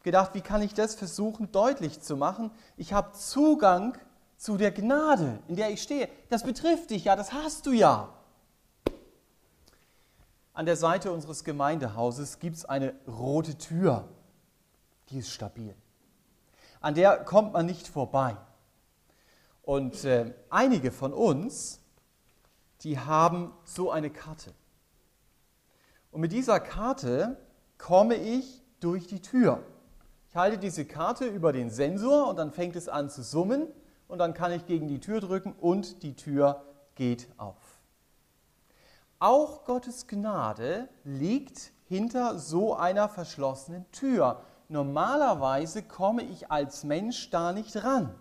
gedacht, 0.03 0.35
wie 0.35 0.43
kann 0.43 0.61
ich 0.61 0.75
das 0.75 0.95
versuchen 0.95 1.51
deutlich 1.51 2.03
zu 2.03 2.19
machen? 2.19 2.51
Ich 2.77 2.93
habe 2.93 3.13
Zugang 3.13 3.97
zu 4.37 4.59
der 4.59 4.71
Gnade, 4.71 5.39
in 5.49 5.57
der 5.57 5.71
ich 5.71 5.83
stehe. 5.83 6.11
Das 6.29 6.43
betrifft 6.43 6.91
dich 6.91 7.05
ja, 7.05 7.17
das 7.17 7.33
hast 7.33 7.65
du 7.65 7.73
ja. 7.73 8.14
An 10.55 10.67
der 10.67 10.77
Seite 10.77 11.11
unseres 11.11 11.43
Gemeindehauses 11.43 12.39
gibt 12.39 12.57
es 12.57 12.65
eine 12.65 12.95
rote 13.09 13.59
Tür. 13.59 14.09
Die 15.11 15.19
ist 15.19 15.31
stabil. 15.31 15.75
An 16.81 16.95
der 16.95 17.25
kommt 17.25 17.53
man 17.53 17.67
nicht 17.67 17.89
vorbei. 17.89 18.37
Und 19.63 20.05
äh, 20.05 20.33
einige 20.51 20.93
von 20.93 21.13
uns, 21.13 21.81
die 22.83 23.01
haben 23.01 23.53
so 23.65 23.91
eine 23.91 24.11
Karte. 24.11 24.55
Und 26.13 26.21
mit 26.21 26.31
dieser 26.31 26.61
Karte 26.61 27.37
komme 27.77 28.15
ich 28.15 28.63
durch 28.79 29.09
die 29.09 29.21
Tür. 29.21 29.61
Ich 30.29 30.37
halte 30.37 30.59
diese 30.59 30.85
Karte 30.85 31.27
über 31.27 31.53
den 31.53 31.69
Sensor 31.69 32.29
und 32.29 32.37
dann 32.37 32.53
fängt 32.53 32.77
es 32.77 32.89
an 32.89 33.11
zu 33.11 33.25
summen 33.25 33.67
und 34.07 34.19
dann 34.19 34.35
kann 34.35 34.53
ich 34.53 34.67
gegen 34.67 34.87
die 34.87 35.01
Tür 35.01 35.21
drücken 35.21 35.53
und 35.53 36.05
die 36.05 36.15
Tür 36.15 36.63
geht 36.95 37.27
auf. 37.39 37.57
Auch 39.25 39.65
Gottes 39.65 40.07
Gnade 40.07 40.87
liegt 41.03 41.73
hinter 41.87 42.39
so 42.39 42.75
einer 42.75 43.09
verschlossenen 43.09 43.91
Tür. 43.91 44.43
Normalerweise 44.69 45.83
komme 45.83 46.23
ich 46.25 46.51
als 46.51 46.85
Mensch 46.85 47.31
da 47.31 47.55
nicht 47.55 47.83
ran. 47.85 48.15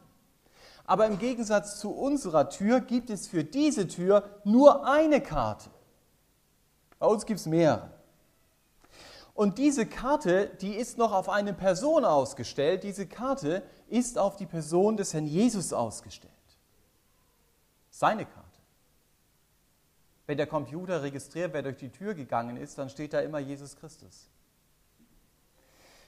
Aber 0.86 1.06
im 1.06 1.20
Gegensatz 1.20 1.78
zu 1.78 1.92
unserer 1.92 2.50
Tür 2.50 2.80
gibt 2.80 3.10
es 3.10 3.28
für 3.28 3.44
diese 3.44 3.90
Tür 3.90 4.24
nur 4.46 4.88
eine 4.88 5.20
Karte. 5.20 5.70
Bei 7.00 7.08
uns 7.08 7.26
gibt 7.26 7.42
es 7.42 7.48
mehrere. 7.48 7.90
Und 9.34 9.58
diese 9.58 9.86
Karte, 9.86 10.52
die 10.62 10.74
ist 10.74 10.98
noch 10.98 11.12
auf 11.12 11.28
eine 11.28 11.54
Person 11.54 12.06
ausgestellt. 12.06 12.86
Diese 12.86 13.08
Karte 13.08 13.62
ist 13.90 14.18
auf 14.18 14.38
die 14.38 14.46
Person 14.46 14.96
des 14.96 15.14
Herrn 15.14 15.28
Jesus 15.28 15.74
ausgestellt. 15.74 16.32
Seine 17.90 18.26
Karte. 18.26 18.43
Wenn 20.26 20.38
der 20.38 20.48
Computer 20.48 21.04
registriert, 21.04 21.54
wer 21.54 21.64
durch 21.64 21.78
die 21.78 21.90
Tür 21.90 22.14
gegangen 22.14 22.58
ist, 22.58 22.78
dann 22.78 22.90
steht 22.90 23.14
da 23.14 23.20
immer 23.20 23.40
Jesus 23.40 23.76
Christus. 23.76 24.30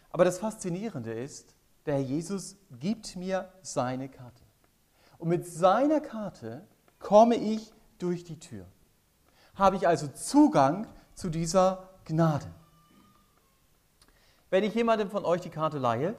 Aber 0.09 0.23
das 0.23 0.39
Faszinierende 0.39 1.11
ist, 1.13 1.53
der 1.85 1.95
Herr 1.95 2.01
Jesus 2.01 2.55
gibt 2.79 3.15
mir 3.15 3.51
seine 3.61 4.07
Karte. 4.07 4.43
Und 5.17 5.29
mit 5.29 5.45
seiner 5.45 5.99
Karte 5.99 6.65
komme 6.99 7.35
ich 7.35 7.73
durch 7.97 8.23
die 8.23 8.39
Tür. 8.39 8.65
Habe 9.55 9.75
ich 9.75 9.87
also 9.87 10.07
Zugang 10.07 10.87
zu 11.13 11.29
dieser 11.29 11.89
Gnade. 12.05 12.47
Wenn 14.49 14.63
ich 14.63 14.73
jemandem 14.73 15.09
von 15.09 15.25
euch 15.25 15.41
die 15.41 15.49
Karte 15.49 15.77
leihe, 15.77 16.15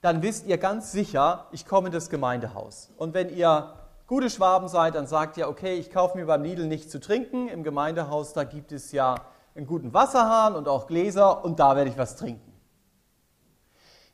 dann 0.00 0.22
wisst 0.22 0.46
ihr 0.46 0.58
ganz 0.58 0.92
sicher, 0.92 1.48
ich 1.52 1.66
komme 1.66 1.88
in 1.88 1.92
das 1.92 2.08
Gemeindehaus. 2.08 2.90
Und 2.96 3.12
wenn 3.12 3.28
ihr 3.28 3.74
gute 4.10 4.28
Schwaben 4.28 4.66
seid, 4.66 4.96
dann 4.96 5.06
sagt 5.06 5.36
ihr, 5.36 5.48
okay, 5.48 5.74
ich 5.74 5.88
kaufe 5.88 6.18
mir 6.18 6.26
beim 6.26 6.42
Lidl 6.42 6.66
nichts 6.66 6.90
zu 6.90 6.98
trinken. 6.98 7.46
Im 7.46 7.62
Gemeindehaus, 7.62 8.32
da 8.32 8.42
gibt 8.42 8.72
es 8.72 8.90
ja 8.90 9.14
einen 9.54 9.68
guten 9.68 9.94
Wasserhahn 9.94 10.56
und 10.56 10.66
auch 10.66 10.88
Gläser 10.88 11.44
und 11.44 11.60
da 11.60 11.76
werde 11.76 11.90
ich 11.90 11.96
was 11.96 12.16
trinken. 12.16 12.52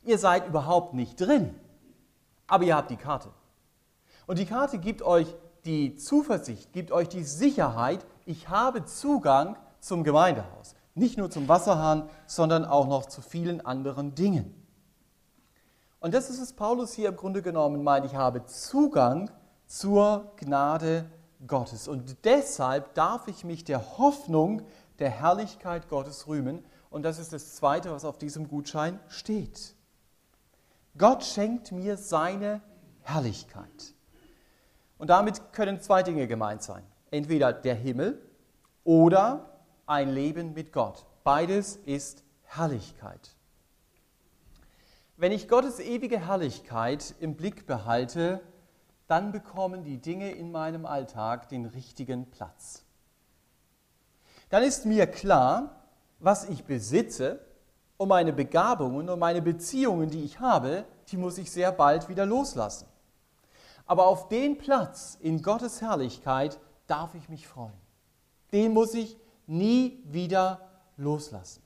Ihr 0.03 0.19
seid 0.19 0.45
überhaupt 0.45 0.93
nicht 0.93 1.19
drin, 1.19 1.55
aber 2.45 2.63
ihr 2.63 2.75
habt 2.75 2.91
die 2.91 2.95
Karte. 2.95 3.29
Und 4.27 4.37
die 4.37 4.45
Karte 4.45 4.77
gibt 4.77 5.01
euch 5.01 5.35
die 5.65 5.95
Zuversicht, 5.95 6.73
gibt 6.73 6.91
euch 6.91 7.09
die 7.09 7.23
Sicherheit, 7.23 8.05
ich 8.25 8.49
habe 8.49 8.85
Zugang 8.85 9.57
zum 9.79 10.03
Gemeindehaus. 10.03 10.75
Nicht 10.93 11.17
nur 11.17 11.31
zum 11.31 11.47
Wasserhahn, 11.47 12.07
sondern 12.27 12.65
auch 12.65 12.85
noch 12.85 13.07
zu 13.07 13.23
vielen 13.23 13.65
anderen 13.65 14.13
Dingen. 14.13 14.63
Und 15.99 16.13
das 16.13 16.29
ist 16.29 16.39
es 16.39 16.53
Paulus 16.53 16.93
hier 16.93 17.09
im 17.09 17.15
Grunde 17.15 17.41
genommen 17.41 17.83
meint, 17.83 18.05
ich 18.05 18.13
habe 18.13 18.45
Zugang 18.45 19.31
zur 19.67 20.31
Gnade 20.37 21.05
Gottes. 21.45 21.87
Und 21.87 22.25
deshalb 22.25 22.95
darf 22.95 23.27
ich 23.27 23.43
mich 23.43 23.63
der 23.63 23.97
Hoffnung 23.97 24.63
der 24.99 25.09
Herrlichkeit 25.09 25.89
Gottes 25.89 26.27
rühmen. 26.27 26.65
Und 26.89 27.03
das 27.03 27.19
ist 27.19 27.33
das 27.33 27.55
Zweite, 27.55 27.91
was 27.91 28.05
auf 28.05 28.17
diesem 28.17 28.47
Gutschein 28.47 28.99
steht. 29.09 29.75
Gott 30.97 31.23
schenkt 31.23 31.71
mir 31.71 31.97
seine 31.97 32.61
Herrlichkeit. 33.01 33.93
Und 34.97 35.09
damit 35.09 35.53
können 35.53 35.79
zwei 35.79 36.01
Dinge 36.01 36.27
gemeint 36.27 36.63
sein. 36.63 36.83
Entweder 37.11 37.53
der 37.53 37.75
Himmel 37.75 38.21
oder 38.83 39.59
ein 39.85 40.09
Leben 40.09 40.53
mit 40.53 40.73
Gott. 40.73 41.05
Beides 41.23 41.75
ist 41.75 42.23
Herrlichkeit. 42.43 43.35
Wenn 45.17 45.31
ich 45.31 45.47
Gottes 45.47 45.79
ewige 45.79 46.19
Herrlichkeit 46.19 47.15
im 47.19 47.35
Blick 47.35 47.67
behalte, 47.67 48.41
dann 49.07 49.31
bekommen 49.31 49.83
die 49.83 49.97
Dinge 49.97 50.31
in 50.31 50.51
meinem 50.51 50.85
Alltag 50.85 51.49
den 51.49 51.65
richtigen 51.65 52.29
Platz. 52.29 52.83
Dann 54.49 54.63
ist 54.63 54.85
mir 54.85 55.07
klar, 55.07 55.81
was 56.19 56.49
ich 56.49 56.65
besitze 56.65 57.39
und 57.97 58.09
meine 58.09 58.33
Begabungen 58.33 59.09
und 59.09 59.19
meine 59.19 59.41
Beziehungen, 59.41 60.09
die 60.09 60.23
ich 60.23 60.39
habe, 60.39 60.85
die 61.09 61.17
muss 61.17 61.37
ich 61.37 61.51
sehr 61.51 61.71
bald 61.71 62.09
wieder 62.09 62.25
loslassen. 62.25 62.87
Aber 63.85 64.07
auf 64.07 64.27
den 64.27 64.57
Platz 64.57 65.17
in 65.21 65.41
Gottes 65.41 65.81
Herrlichkeit 65.81 66.59
darf 66.87 67.15
ich 67.15 67.29
mich 67.29 67.47
freuen. 67.47 67.71
Den 68.51 68.73
muss 68.73 68.93
ich 68.93 69.17
nie 69.45 70.03
wieder 70.05 70.67
loslassen. 70.97 71.61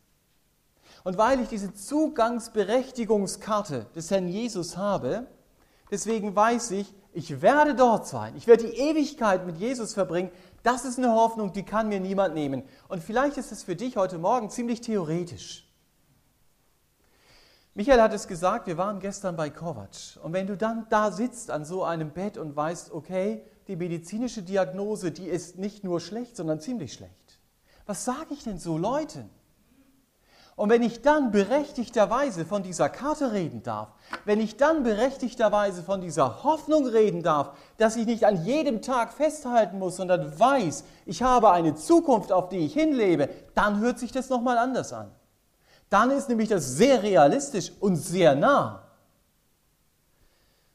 Und 1.04 1.18
weil 1.18 1.40
ich 1.40 1.50
diese 1.50 1.74
Zugangsberechtigungskarte 1.74 3.88
des 3.96 4.12
Herrn 4.12 4.28
Jesus 4.28 4.78
habe, 4.78 5.26
deswegen 5.92 6.36
weiß 6.36 6.72
ich, 6.72 6.94
ich 7.14 7.42
werde 7.42 7.76
dort 7.76 8.08
sein. 8.08 8.36
Ich 8.38 8.48
werde 8.48 8.64
die 8.64 8.78
Ewigkeit 8.78 9.46
mit 9.46 9.58
Jesus 9.58 9.94
verbringen. 9.94 10.32
Das 10.64 10.86
ist 10.86 10.98
eine 10.98 11.14
Hoffnung, 11.14 11.54
die 11.54 11.64
kann 11.64 11.90
mir 11.90 12.00
niemand 12.00 12.34
nehmen. 12.34 12.64
Und 12.88 13.04
vielleicht 13.04 13.38
ist 13.38 13.52
es 13.52 13.64
für 13.64 13.76
dich 13.76 13.98
heute 13.98 14.18
Morgen 14.18 14.50
ziemlich 14.50 14.82
theoretisch. 14.82 15.68
Michael 17.74 18.02
hat 18.02 18.14
es 18.14 18.28
gesagt, 18.28 18.68
wir 18.68 18.78
waren 18.78 19.00
gestern 19.00 19.36
bei 19.36 19.50
Kovac. 19.50 20.20
Und 20.22 20.34
wenn 20.34 20.48
du 20.48 20.58
dann 20.58 20.88
da 20.90 21.12
sitzt 21.12 21.52
an 21.52 21.64
so 21.64 21.84
einem 21.84 22.12
Bett 22.12 22.38
und 22.38 22.56
weißt, 22.56 22.92
okay, 22.92 23.44
die 23.68 23.76
medizinische 23.76 24.44
Diagnose, 24.44 25.12
die 25.12 25.28
ist 25.28 25.58
nicht 25.58 25.84
nur 25.84 26.00
schlecht, 26.02 26.36
sondern 26.36 26.60
ziemlich 26.60 26.94
schlecht. 26.94 27.40
Was 27.86 28.06
sage 28.06 28.34
ich 28.34 28.44
denn 28.44 28.60
so 28.60 28.78
Leuten? 28.78 29.30
Und 30.56 30.70
wenn 30.70 30.84
ich 30.84 31.02
dann 31.02 31.32
berechtigterweise 31.32 32.46
von 32.46 32.62
dieser 32.62 32.90
Karte 32.90 33.32
reden 33.32 33.64
darf, 33.64 33.90
wenn 34.26 34.40
ich 34.40 34.58
dann 34.58 34.84
berechtigterweise 34.84 35.82
von 35.82 36.02
dieser 36.02 36.44
Hoffnung 36.44 36.86
reden 36.86 37.24
darf, 37.24 37.58
dass 37.78 37.96
ich 37.96 38.06
nicht 38.06 38.26
an 38.26 38.44
jedem 38.44 38.82
Tag 38.82 39.14
festhalten 39.14 39.80
muss, 39.80 39.96
sondern 39.96 40.38
weiß, 40.38 40.84
ich 41.06 41.24
habe 41.24 41.52
eine 41.52 41.76
Zukunft, 41.76 42.32
auf 42.32 42.50
die 42.50 42.60
ich 42.60 42.74
hinlebe, 42.74 43.30
dann 43.56 43.80
hört 43.80 43.98
sich 43.98 44.12
das 44.12 44.30
nochmal 44.30 44.58
anders 44.58 44.94
an. 44.94 45.12
Dann 45.90 46.12
ist 46.12 46.30
nämlich 46.30 46.50
das 46.50 46.76
sehr 46.76 47.02
realistisch 47.02 47.72
und 47.80 47.96
sehr 47.96 48.36
nah. 48.36 48.84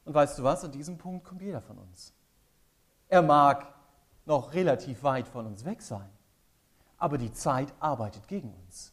Und 0.04 0.14
weißt 0.14 0.38
du 0.38 0.42
was, 0.42 0.64
an 0.64 0.72
diesem 0.72 0.98
Punkt 0.98 1.24
kommt 1.24 1.42
jeder 1.42 1.60
von 1.60 1.78
uns. 1.78 2.12
Er 3.08 3.22
mag 3.22 3.66
noch 4.24 4.52
relativ 4.54 5.02
weit 5.02 5.28
von 5.28 5.46
uns 5.46 5.64
weg 5.64 5.80
sein, 5.82 6.08
aber 6.98 7.18
die 7.18 7.32
Zeit 7.32 7.72
arbeitet 7.78 8.26
gegen 8.26 8.52
uns. 8.64 8.92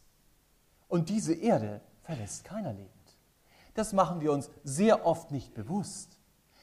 Und 0.94 1.08
diese 1.08 1.34
Erde 1.34 1.80
verlässt 2.02 2.44
keiner 2.44 2.72
lebend. 2.72 2.92
Das 3.74 3.92
machen 3.92 4.20
wir 4.20 4.30
uns 4.30 4.48
sehr 4.62 5.04
oft 5.04 5.32
nicht 5.32 5.52
bewusst. 5.52 6.20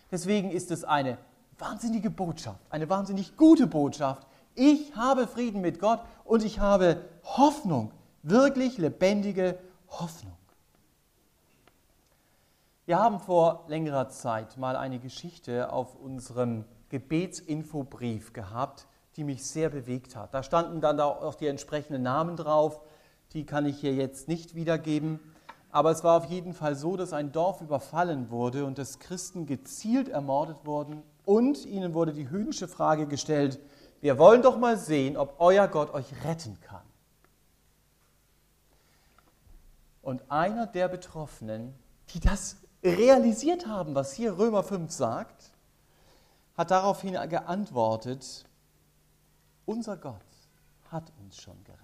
Deswegen 0.10 0.52
ist 0.52 0.72
es 0.72 0.86
eine 0.86 1.18
wahnsinnige 1.58 2.10
Botschaft, 2.10 2.62
eine 2.70 2.90
wahnsinnig 2.90 3.36
gute 3.36 3.68
Botschaft. 3.68 4.26
Ich 4.56 4.96
habe 4.96 5.28
Frieden 5.28 5.60
mit 5.60 5.82
Gott 5.82 6.00
und 6.24 6.46
ich 6.46 6.60
habe 6.62 7.02
Hoffnung, 7.26 7.92
wirklich 8.24 8.78
lebendige 8.78 9.60
Hoffnung. 9.90 10.38
Wir 12.86 13.00
haben 13.00 13.20
vor 13.20 13.66
längerer 13.68 14.08
Zeit 14.08 14.56
mal 14.56 14.78
eine 14.78 15.00
Geschichte 15.00 15.74
auf 15.74 15.98
unserem 15.98 16.64
Gebetsinfobrief 16.88 18.32
gehabt, 18.32 18.88
die 19.18 19.26
mich 19.26 19.46
sehr 19.46 19.70
bewegt 19.70 20.16
hat. 20.16 20.34
Da 20.34 20.42
standen 20.42 20.80
dann 20.80 21.02
auch 21.02 21.36
die 21.36 21.48
entsprechenden 21.48 22.04
Namen 22.04 22.38
drauf 22.38 22.80
die 23.34 23.46
kann 23.46 23.66
ich 23.66 23.80
hier 23.80 23.94
jetzt 23.94 24.28
nicht 24.28 24.56
wiedergeben. 24.56 25.20
Aber 25.72 25.92
es 25.92 26.04
war 26.04 26.18
auf 26.18 26.26
jeden 26.26 26.54
Fall 26.54 26.76
so, 26.76 26.98
dass 26.98 27.14
ein 27.14 27.32
Dorf 27.32 27.62
überfallen 27.62 28.30
wurde 28.30 28.66
und 28.66 28.78
dass 28.78 29.00
Christen 29.00 29.46
gezielt 29.46 30.10
ermordet 30.10 30.66
wurden. 30.66 31.02
Und 31.24 31.66
ihnen 31.66 31.94
wurde 31.94 32.14
die 32.14 32.30
höhnische 32.30 32.68
Frage 32.68 33.08
gestellt, 33.08 33.60
wir 34.02 34.18
wollen 34.18 34.42
doch 34.42 34.58
mal 34.58 34.78
sehen, 34.78 35.16
ob 35.16 35.36
euer 35.40 35.68
Gott 35.68 35.94
euch 35.94 36.08
retten 36.26 36.60
kann. 36.62 36.82
Und 40.02 40.30
einer 40.30 40.66
der 40.66 40.88
Betroffenen, 40.88 41.74
die 42.10 42.20
das 42.20 42.58
realisiert 42.84 43.68
haben, 43.68 43.94
was 43.94 44.12
hier 44.14 44.38
Römer 44.38 44.64
5 44.64 44.92
sagt, 44.92 45.52
hat 46.58 46.72
daraufhin 46.72 47.14
geantwortet, 47.30 48.46
unser 49.66 49.96
Gott 49.96 50.16
hat 50.90 51.14
uns 51.20 51.38
schon 51.38 51.64
gerettet 51.64 51.81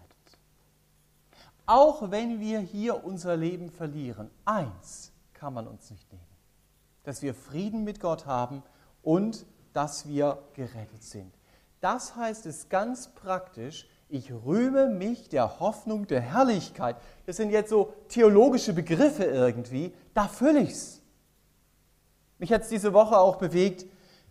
auch 1.67 2.09
wenn 2.09 2.39
wir 2.39 2.59
hier 2.59 3.03
unser 3.03 3.37
Leben 3.37 3.69
verlieren, 3.69 4.31
eins 4.45 5.11
kann 5.33 5.53
man 5.53 5.67
uns 5.67 5.91
nicht 5.91 6.11
nehmen, 6.11 6.23
dass 7.03 7.21
wir 7.21 7.35
Frieden 7.35 7.83
mit 7.83 7.99
Gott 7.99 8.25
haben 8.25 8.63
und 9.03 9.45
dass 9.73 10.07
wir 10.07 10.39
gerettet 10.53 11.03
sind. 11.03 11.31
Das 11.81 12.15
heißt 12.15 12.47
es 12.47 12.69
ganz 12.69 13.09
praktisch, 13.13 13.87
ich 14.09 14.31
rühme 14.31 14.89
mich 14.89 15.29
der 15.29 15.59
Hoffnung 15.59 16.07
der 16.07 16.21
Herrlichkeit. 16.21 16.95
Das 17.25 17.35
sind 17.35 17.49
jetzt 17.49 17.69
so 17.69 17.93
theologische 18.07 18.73
Begriffe 18.73 19.25
irgendwie, 19.25 19.93
da 20.13 20.27
fülle 20.27 20.61
ich's. 20.61 21.01
Mich 22.39 22.53
hat 22.53 22.61
es 22.61 22.69
diese 22.69 22.93
Woche 22.93 23.17
auch 23.17 23.35
bewegt, 23.35 23.85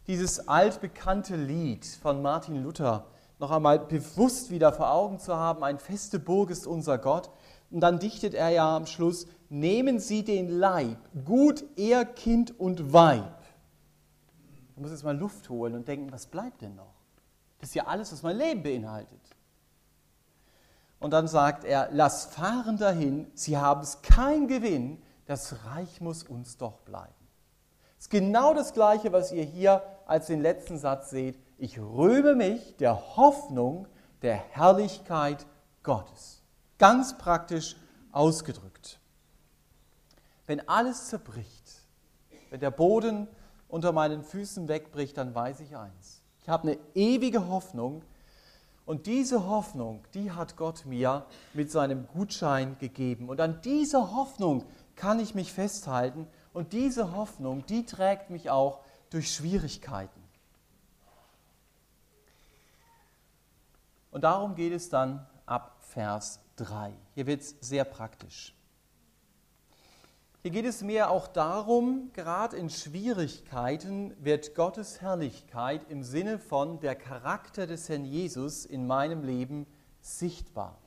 dieses 0.07 0.49
altbekannte 0.49 1.37
Lied 1.37 1.85
von 1.85 2.23
Martin 2.23 2.63
Luther 2.63 3.07
noch 3.39 3.51
einmal 3.51 3.79
bewusst 3.79 4.51
wieder 4.51 4.73
vor 4.73 4.91
Augen 4.91 5.19
zu 5.19 5.37
haben, 5.37 5.63
ein 5.63 5.79
feste 5.79 6.19
Burg 6.19 6.51
ist 6.51 6.67
unser 6.67 6.99
Gott. 6.99 7.31
Und 7.71 7.81
dann 7.81 7.99
dichtet 7.99 8.35
er 8.35 8.49
ja 8.51 8.77
am 8.77 8.87
Schluss, 8.87 9.27
nehmen 9.49 9.99
Sie 9.99 10.25
den 10.25 10.49
Leib, 10.49 10.99
gut 11.25 11.65
er 11.77 12.05
Kind 12.05 12.59
und 12.59 12.93
Weib. 12.93 13.43
Man 14.75 14.83
muss 14.83 14.91
jetzt 14.91 15.05
mal 15.05 15.17
Luft 15.17 15.49
holen 15.49 15.75
und 15.75 15.89
denken, 15.89 16.13
was 16.13 16.27
bleibt 16.27 16.63
denn 16.63 16.77
noch? 16.77 16.95
Das 17.59 17.71
ist 17.71 17.75
ja 17.75 17.87
alles, 17.87 18.13
was 18.13 18.23
mein 18.23 18.37
Leben 18.37 18.63
beinhaltet. 18.63 19.21
Und 20.99 21.11
dann 21.11 21.29
sagt 21.29 21.65
er, 21.65 21.89
lass 21.93 22.27
fahren 22.27 22.79
dahin, 22.79 23.31
sie 23.35 23.59
haben 23.59 23.83
es 23.83 24.01
kein 24.03 24.49
Gewinn, 24.49 25.03
das 25.27 25.65
Reich 25.67 26.01
muss 26.01 26.23
uns 26.23 26.57
doch 26.57 26.79
bleiben. 26.81 27.13
Das 27.97 28.07
ist 28.07 28.11
genau 28.11 28.55
das 28.55 28.73
Gleiche, 28.73 29.13
was 29.13 29.33
ihr 29.33 29.45
hier 29.45 29.83
als 30.07 30.27
den 30.27 30.41
letzten 30.41 30.79
Satz 30.79 31.11
seht 31.11 31.37
ich 31.59 31.79
rühme 31.79 32.35
mich 32.35 32.77
der 32.77 33.17
Hoffnung 33.17 33.87
der 34.23 34.37
Herrlichkeit 34.37 35.47
Gottes. 35.83 36.43
Ganz 36.79 37.17
praktisch 37.17 37.77
ausgedrückt. 38.13 38.99
Wenn 40.47 40.69
alles 40.69 41.09
zerbricht, 41.09 41.83
wenn 42.51 42.61
der 42.61 42.71
Boden 42.71 43.29
unter 43.69 43.93
meinen 43.93 44.23
Füßen 44.23 44.69
wegbricht, 44.69 45.17
dann 45.17 45.35
weiß 45.35 45.61
ich 45.61 45.77
eins. 45.77 46.23
Ich 46.41 46.49
habe 46.49 46.69
eine 46.69 46.79
ewige 46.95 47.49
Hoffnung 47.49 48.03
und 48.85 49.07
diese 49.07 49.49
Hoffnung, 49.49 50.05
die 50.15 50.31
hat 50.31 50.57
Gott 50.57 50.87
mir 50.87 51.27
mit 51.55 51.73
seinem 51.73 52.07
Gutschein 52.07 52.79
gegeben. 52.79 53.29
Und 53.29 53.41
an 53.41 53.61
dieser 53.63 54.15
Hoffnung 54.15 54.65
kann 54.95 55.19
ich 55.19 55.35
mich 55.35 55.53
festhalten 55.53 56.29
und 56.53 56.73
diese 56.73 57.17
Hoffnung, 57.17 57.67
die 57.67 57.85
trägt 57.85 58.31
mich 58.31 58.49
auch 58.49 58.81
durch 59.11 59.35
Schwierigkeiten. 59.35 60.26
Und 64.17 64.23
darum 64.23 64.55
geht 64.55 64.73
es 64.73 64.89
dann 64.89 65.27
ab 65.45 65.77
Vers 65.79 66.41
3. 66.57 66.91
Hier 67.15 67.27
wird 67.27 67.43
es 67.43 67.55
sehr 67.61 67.85
praktisch. 67.85 68.55
Hier 70.41 70.53
geht 70.53 70.65
es 70.65 70.81
mir 70.81 71.11
auch 71.11 71.29
darum, 71.29 72.11
gerade 72.15 72.57
in 72.57 72.71
Schwierigkeiten 72.71 74.15
wird 74.19 74.55
Gottes 74.55 75.03
Herrlichkeit 75.03 75.83
im 75.91 76.03
Sinne 76.03 76.39
von 76.39 76.81
der 76.81 76.95
Charakter 76.95 77.67
des 77.67 77.91
Herrn 77.91 78.07
Jesus 78.07 78.65
in 78.65 78.87
meinem 78.87 79.23
Leben 79.23 79.67
sichtbar. 80.01 80.79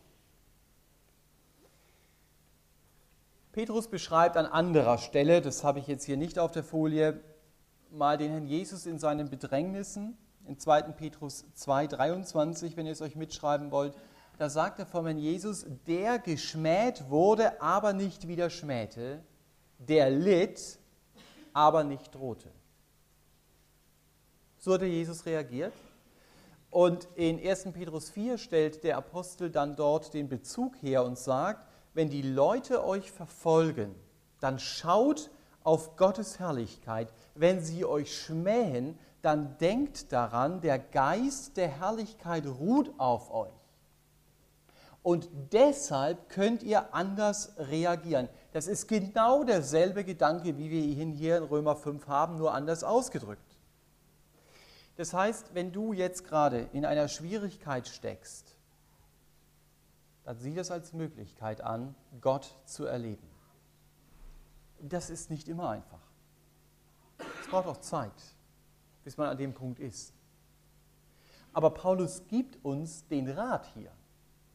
Petrus 3.52 3.89
beschreibt 3.89 4.38
an 4.38 4.48
anderer 4.48 4.98
Stelle, 4.98 5.42
das 5.42 5.63
habe 5.63 5.78
ich 5.78 5.86
jetzt 5.86 6.06
hier 6.06 6.18
nicht 6.18 6.39
auf 6.39 6.50
der 6.50 6.63
Folie, 6.63 7.22
mal 7.92 8.18
den 8.18 8.32
Herrn 8.32 8.48
Jesus 8.48 8.88
in 8.88 8.98
seinen 8.98 9.30
Bedrängnissen 9.30 10.18
in 10.49 10.57
2. 10.57 10.81
Petrus 10.93 11.45
2, 11.53 11.85
23, 11.88 12.75
wenn 12.75 12.88
ihr 12.88 12.91
es 12.91 13.01
euch 13.01 13.15
mitschreiben 13.15 13.69
wollt, 13.71 13.93
da 14.39 14.49
sagt 14.49 14.79
er 14.79 14.88
vom 14.88 15.05
Herrn 15.05 15.19
Jesus, 15.19 15.65
der 15.85 16.17
geschmäht 16.17 17.07
wurde, 17.09 17.62
aber 17.62 17.93
nicht 17.93 18.27
wieder 18.27 18.49
schmähte, 18.49 19.21
der 19.77 20.09
litt, 20.09 20.79
aber 21.53 21.83
nicht 21.83 22.15
drohte. 22.15 22.49
So 24.57 24.73
hat 24.73 24.81
der 24.81 24.89
Jesus 24.89 25.25
reagiert. 25.27 25.73
Und 26.71 27.07
in 27.15 27.39
1. 27.39 27.71
Petrus 27.73 28.09
4 28.09 28.38
stellt 28.39 28.83
der 28.83 28.97
Apostel 28.97 29.51
dann 29.51 29.75
dort 29.75 30.13
den 30.15 30.29
Bezug 30.29 30.81
her 30.81 31.03
und 31.03 31.17
sagt, 31.17 31.67
wenn 31.93 32.09
die 32.09 32.23
Leute 32.23 32.83
euch 32.83 33.12
verfolgen, 33.12 33.93
dann 34.39 34.57
schaut 34.57 35.29
auf 35.63 35.95
Gottes 35.95 36.39
Herrlichkeit. 36.39 37.13
Wenn 37.35 37.62
sie 37.62 37.85
euch 37.85 38.17
schmähen, 38.17 38.97
dann 39.21 39.58
denkt 39.58 40.12
daran, 40.12 40.62
der 40.62 40.79
Geist 40.79 41.58
der 41.58 41.67
Herrlichkeit 41.67 42.45
ruht 42.45 42.91
auf 42.97 43.32
euch. 43.32 43.51
Und 45.01 45.29
deshalb 45.51 46.29
könnt 46.29 46.62
ihr 46.63 46.93
anders 46.93 47.53
reagieren. 47.58 48.29
Das 48.51 48.67
ist 48.67 48.88
genau 48.88 49.43
derselbe 49.43 50.03
Gedanke, 50.03 50.58
wie 50.58 50.69
wir 50.69 50.82
ihn 50.82 51.12
hier 51.12 51.38
in 51.38 51.43
Römer 51.43 51.75
5 51.75 52.08
haben, 52.08 52.38
nur 52.38 52.53
anders 52.53 52.84
ausgedrückt. 52.84 53.58
Das 54.97 55.13
heißt, 55.13 55.53
wenn 55.53 55.71
du 55.71 55.93
jetzt 55.93 56.25
gerade 56.25 56.67
in 56.73 56.86
einer 56.86 57.08
Schwierigkeit 57.08 57.88
steckst, 57.88 58.55
dann 60.25 60.38
sieh 60.38 60.53
das 60.53 60.71
als 60.71 60.91
Möglichkeit 60.93 61.62
an, 61.62 61.95
Gott 62.19 62.53
zu 62.65 62.86
erleben. 62.86 63.27
Das 64.82 65.10
ist 65.10 65.29
nicht 65.29 65.47
immer 65.47 65.69
einfach. 65.69 66.01
Es 67.41 67.47
braucht 67.47 67.67
auch 67.67 67.77
Zeit 67.77 68.12
bis 69.10 69.17
man 69.17 69.30
an 69.30 69.38
dem 69.39 69.56
Punkt 69.56 69.80
ist. 69.80 70.13
Aber 71.52 71.72
Paulus 71.72 72.22
gibt 72.28 72.63
uns 72.63 73.08
den 73.08 73.28
Rat 73.28 73.67
hier. 73.74 73.89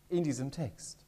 in 0.08 0.22
diesem 0.22 0.52
Text. 0.52 1.04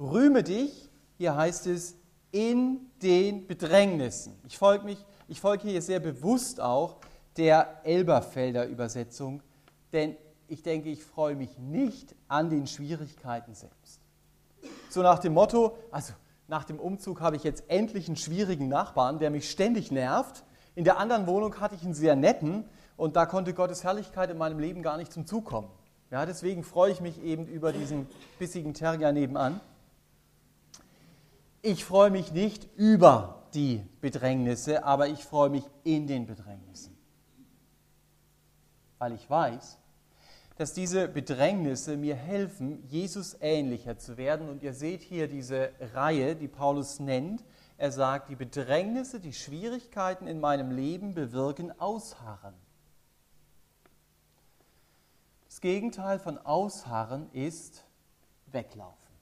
Rühme 0.00 0.42
dich, 0.42 0.88
hier 1.18 1.36
heißt 1.36 1.66
es, 1.66 1.94
in 2.30 2.80
den 3.02 3.46
Bedrängnissen. 3.46 4.32
Ich 4.46 4.56
folge, 4.56 4.86
mich, 4.86 5.04
ich 5.28 5.38
folge 5.38 5.68
hier 5.68 5.82
sehr 5.82 6.00
bewusst 6.00 6.62
auch 6.62 6.96
der 7.36 7.82
Elberfelder 7.84 8.66
Übersetzung, 8.68 9.42
denn 9.92 10.16
ich 10.48 10.62
denke, 10.62 10.88
ich 10.88 11.04
freue 11.04 11.36
mich 11.36 11.58
nicht 11.58 12.14
an 12.26 12.48
den 12.48 12.66
Schwierigkeiten 12.66 13.54
selbst. 13.54 14.00
So 14.88 15.02
nach 15.02 15.18
dem 15.18 15.34
Motto, 15.34 15.76
also 15.90 16.14
nach 16.48 16.64
dem 16.64 16.80
Umzug 16.80 17.20
habe 17.20 17.36
ich 17.36 17.44
jetzt 17.44 17.64
endlich 17.68 18.06
einen 18.06 18.16
schwierigen 18.16 18.68
Nachbarn, 18.68 19.18
der 19.18 19.28
mich 19.28 19.50
ständig 19.50 19.90
nervt. 19.90 20.42
In 20.74 20.84
der 20.84 20.98
anderen 20.98 21.26
Wohnung 21.26 21.60
hatte 21.60 21.74
ich 21.74 21.84
einen 21.84 21.94
sehr 21.94 22.16
netten 22.16 22.64
und 22.96 23.16
da 23.16 23.26
konnte 23.26 23.52
Gottes 23.54 23.84
Herrlichkeit 23.84 24.30
in 24.30 24.38
meinem 24.38 24.58
Leben 24.58 24.82
gar 24.82 24.96
nicht 24.96 25.12
zum 25.12 25.26
Zug 25.26 25.44
kommen. 25.44 25.68
Ja, 26.10 26.26
deswegen 26.26 26.62
freue 26.62 26.92
ich 26.92 27.00
mich 27.00 27.22
eben 27.22 27.46
über 27.46 27.72
diesen 27.72 28.06
bissigen 28.38 28.74
Terrier 28.74 29.12
nebenan. 29.12 29.60
Ich 31.62 31.84
freue 31.84 32.10
mich 32.10 32.32
nicht 32.32 32.68
über 32.76 33.44
die 33.54 33.82
Bedrängnisse, 34.00 34.84
aber 34.84 35.08
ich 35.08 35.24
freue 35.24 35.50
mich 35.50 35.64
in 35.84 36.06
den 36.06 36.26
Bedrängnissen. 36.26 36.96
Weil 38.98 39.12
ich 39.12 39.28
weiß, 39.28 39.78
dass 40.56 40.72
diese 40.72 41.08
Bedrängnisse 41.08 41.96
mir 41.96 42.14
helfen, 42.14 42.82
Jesus 42.88 43.36
ähnlicher 43.40 43.98
zu 43.98 44.16
werden. 44.16 44.48
Und 44.48 44.62
ihr 44.62 44.74
seht 44.74 45.02
hier 45.02 45.28
diese 45.28 45.70
Reihe, 45.94 46.36
die 46.36 46.48
Paulus 46.48 47.00
nennt. 47.00 47.44
Er 47.82 47.90
sagt, 47.90 48.28
die 48.28 48.36
Bedrängnisse, 48.36 49.18
die 49.18 49.32
Schwierigkeiten 49.32 50.28
in 50.28 50.38
meinem 50.38 50.70
Leben 50.70 51.14
bewirken 51.14 51.76
Ausharren. 51.80 52.54
Das 55.46 55.60
Gegenteil 55.60 56.20
von 56.20 56.38
Ausharren 56.38 57.28
ist 57.32 57.82
Weglaufen. 58.46 59.16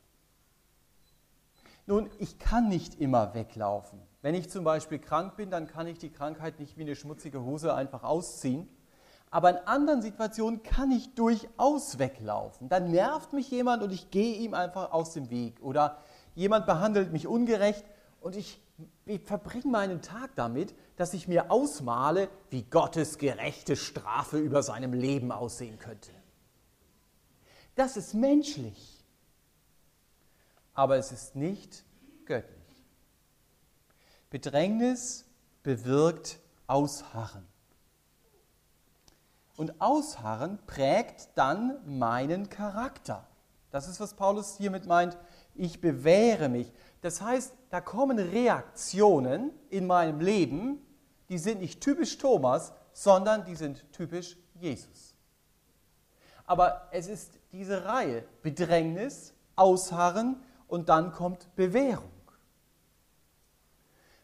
Nun, 1.86 2.10
ich 2.18 2.38
kann 2.38 2.68
nicht 2.68 3.00
immer 3.00 3.32
weglaufen. 3.32 3.98
Wenn 4.20 4.34
ich 4.34 4.50
zum 4.50 4.62
Beispiel 4.62 4.98
krank 4.98 5.36
bin, 5.36 5.50
dann 5.50 5.66
kann 5.66 5.86
ich 5.86 5.96
die 5.96 6.10
Krankheit 6.10 6.60
nicht 6.60 6.76
wie 6.76 6.82
eine 6.82 6.96
schmutzige 6.96 7.42
Hose 7.42 7.72
einfach 7.72 8.02
ausziehen 8.02 8.68
aber 9.30 9.50
in 9.50 9.66
anderen 9.66 10.02
Situationen 10.02 10.62
kann 10.64 10.90
ich 10.90 11.14
durchaus 11.14 12.00
weglaufen. 12.00 12.68
Dann 12.68 12.90
nervt 12.90 13.32
mich 13.32 13.48
jemand 13.50 13.82
und 13.84 13.92
ich 13.92 14.10
gehe 14.10 14.34
ihm 14.34 14.54
einfach 14.54 14.90
aus 14.92 15.12
dem 15.12 15.30
Weg. 15.30 15.62
Oder 15.62 15.98
jemand 16.34 16.66
behandelt 16.66 17.12
mich 17.12 17.28
ungerecht 17.28 17.84
und 18.20 18.36
ich, 18.36 18.60
ich 19.06 19.22
verbringe 19.22 19.68
meinen 19.68 20.02
Tag 20.02 20.34
damit, 20.36 20.74
dass 20.96 21.14
ich 21.14 21.26
mir 21.26 21.50
ausmale, 21.50 22.28
wie 22.50 22.62
Gottes 22.62 23.18
gerechte 23.18 23.76
Strafe 23.76 24.38
über 24.38 24.62
seinem 24.62 24.92
Leben 24.92 25.32
aussehen 25.32 25.78
könnte. 25.78 26.10
Das 27.74 27.96
ist 27.96 28.14
menschlich, 28.14 29.04
aber 30.74 30.96
es 30.96 31.12
ist 31.12 31.36
nicht 31.36 31.84
göttlich. 32.26 32.60
Bedrängnis 34.28 35.24
bewirkt 35.62 36.38
Ausharren. 36.66 37.46
Und 39.56 39.80
Ausharren 39.80 40.58
prägt 40.66 41.28
dann 41.34 41.80
meinen 41.84 42.48
Charakter. 42.48 43.26
Das 43.70 43.88
ist, 43.88 44.00
was 44.00 44.14
Paulus 44.14 44.56
hiermit 44.56 44.86
meint. 44.86 45.18
Ich 45.60 45.82
bewähre 45.82 46.48
mich. 46.48 46.72
Das 47.02 47.20
heißt, 47.20 47.52
da 47.68 47.82
kommen 47.82 48.18
Reaktionen 48.18 49.50
in 49.68 49.86
meinem 49.86 50.18
Leben, 50.18 50.80
die 51.28 51.36
sind 51.36 51.60
nicht 51.60 51.82
typisch 51.82 52.16
Thomas, 52.16 52.72
sondern 52.94 53.44
die 53.44 53.56
sind 53.56 53.84
typisch 53.92 54.38
Jesus. 54.54 55.14
Aber 56.46 56.88
es 56.92 57.08
ist 57.08 57.38
diese 57.52 57.84
Reihe 57.84 58.24
Bedrängnis, 58.40 59.34
Ausharren 59.54 60.42
und 60.66 60.88
dann 60.88 61.12
kommt 61.12 61.54
Bewährung. 61.56 62.08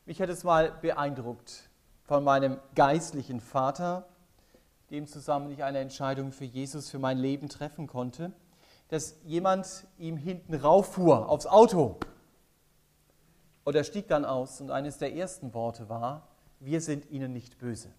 Mich 0.07 0.23
hat 0.23 0.31
es 0.31 0.43
mal 0.43 0.73
beeindruckt 0.81 1.69
von 2.05 2.25
meinem 2.25 2.57
geistlichen 2.75 3.43
Vater, 3.43 4.09
dem 4.91 5.07
zusammen 5.07 5.51
ich 5.51 5.63
eine 5.63 5.81
Entscheidung 5.81 6.33
für 6.33 6.47
Jesus, 6.47 6.89
für 6.89 6.99
mein 6.99 7.19
Leben 7.19 7.51
treffen 7.51 7.87
konnte, 7.87 8.33
dass 8.89 9.17
jemand 9.25 9.87
ihm 9.99 10.17
hinten 10.17 10.55
rauffuhr 10.55 11.29
aufs 11.29 11.47
Auto. 11.47 11.99
Und 13.65 13.75
er 13.75 13.85
stieg 13.85 14.07
dann 14.09 14.25
aus 14.25 14.61
und 14.61 14.71
eines 14.71 14.99
der 14.99 15.15
ersten 15.15 15.53
Worte 15.55 15.89
war, 15.89 16.29
wir 16.61 16.81
sind 16.81 17.11
Ihnen 17.11 17.33
nicht 17.33 17.59
böse. 17.59 17.93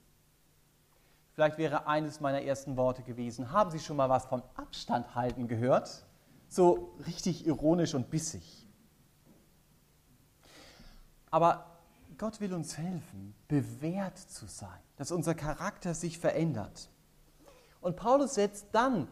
Vielleicht 1.34 1.58
wäre 1.58 1.88
eines 1.88 2.20
meiner 2.20 2.42
ersten 2.42 2.78
Worte 2.78 3.04
gewesen, 3.04 3.52
haben 3.52 3.70
Sie 3.70 3.80
schon 3.80 3.98
mal 3.98 4.10
was 4.10 4.26
von 4.26 4.42
Abstand 4.56 5.14
halten 5.14 5.48
gehört? 5.48 6.06
So 6.48 6.96
richtig 7.06 7.46
ironisch 7.46 7.94
und 7.94 8.10
bissig. 8.10 8.66
Aber 11.30 11.66
Gott 12.18 12.40
will 12.40 12.54
uns 12.54 12.78
helfen, 12.78 13.36
bewährt 13.48 14.18
zu 14.18 14.48
sein, 14.48 14.80
dass 14.96 15.12
unser 15.12 15.36
Charakter 15.36 15.94
sich 15.94 16.18
verändert. 16.18 16.90
Und 17.82 17.96
Paulus 17.96 18.36
setzt 18.36 18.68
dann 18.72 19.08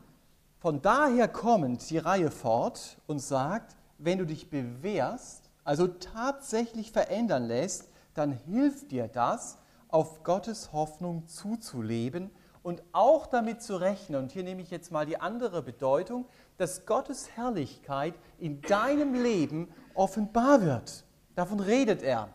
von 0.60 0.82
daher 0.82 1.28
kommend 1.28 1.90
die 1.90 1.98
Reihe 1.98 2.32
fort 2.32 2.98
und 3.08 3.20
sagt, 3.20 3.76
wenn 3.98 4.18
du 4.18 4.26
dich 4.26 4.50
bewährst, 4.50 5.50
also 5.64 5.88
tatsächlich 5.88 6.92
verändern 6.92 7.46
lässt, 7.46 7.90
dann 8.14 8.32
hilft 8.32 8.92
dir 8.92 9.08
das, 9.08 9.58
auf 9.90 10.24
Gottes 10.24 10.74
Hoffnung 10.74 11.28
zuzuleben 11.28 12.32
und 12.64 12.82
auch 12.92 13.28
damit 13.28 13.62
zu 13.62 13.78
rechnen. 13.78 14.24
Und 14.24 14.32
hier 14.32 14.44
nehme 14.44 14.62
ich 14.62 14.72
jetzt 14.72 14.92
mal 14.92 15.06
die 15.06 15.22
andere 15.22 15.62
Bedeutung, 15.62 16.26
dass 16.58 16.86
Gottes 16.86 17.30
Herrlichkeit 17.36 18.16
in 18.40 18.62
deinem 18.62 19.14
Leben 19.14 19.72
offenbar 19.94 20.62
wird. 20.62 21.06
Davon 21.36 21.60
redet 21.60 22.02
er. 22.02 22.30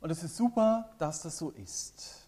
Und 0.00 0.10
es 0.10 0.24
ist 0.24 0.36
super, 0.36 0.90
dass 0.98 1.22
das 1.22 1.38
so 1.38 1.50
ist. 1.50 2.21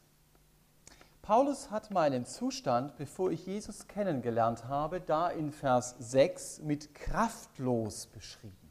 Paulus 1.24 1.70
hat 1.70 1.90
meinen 1.90 2.26
Zustand, 2.26 2.98
bevor 2.98 3.30
ich 3.30 3.46
Jesus 3.46 3.88
kennengelernt 3.88 4.68
habe, 4.68 5.00
da 5.00 5.30
in 5.30 5.52
Vers 5.52 5.96
6 5.98 6.60
mit 6.60 6.94
kraftlos 6.94 8.08
beschrieben. 8.08 8.70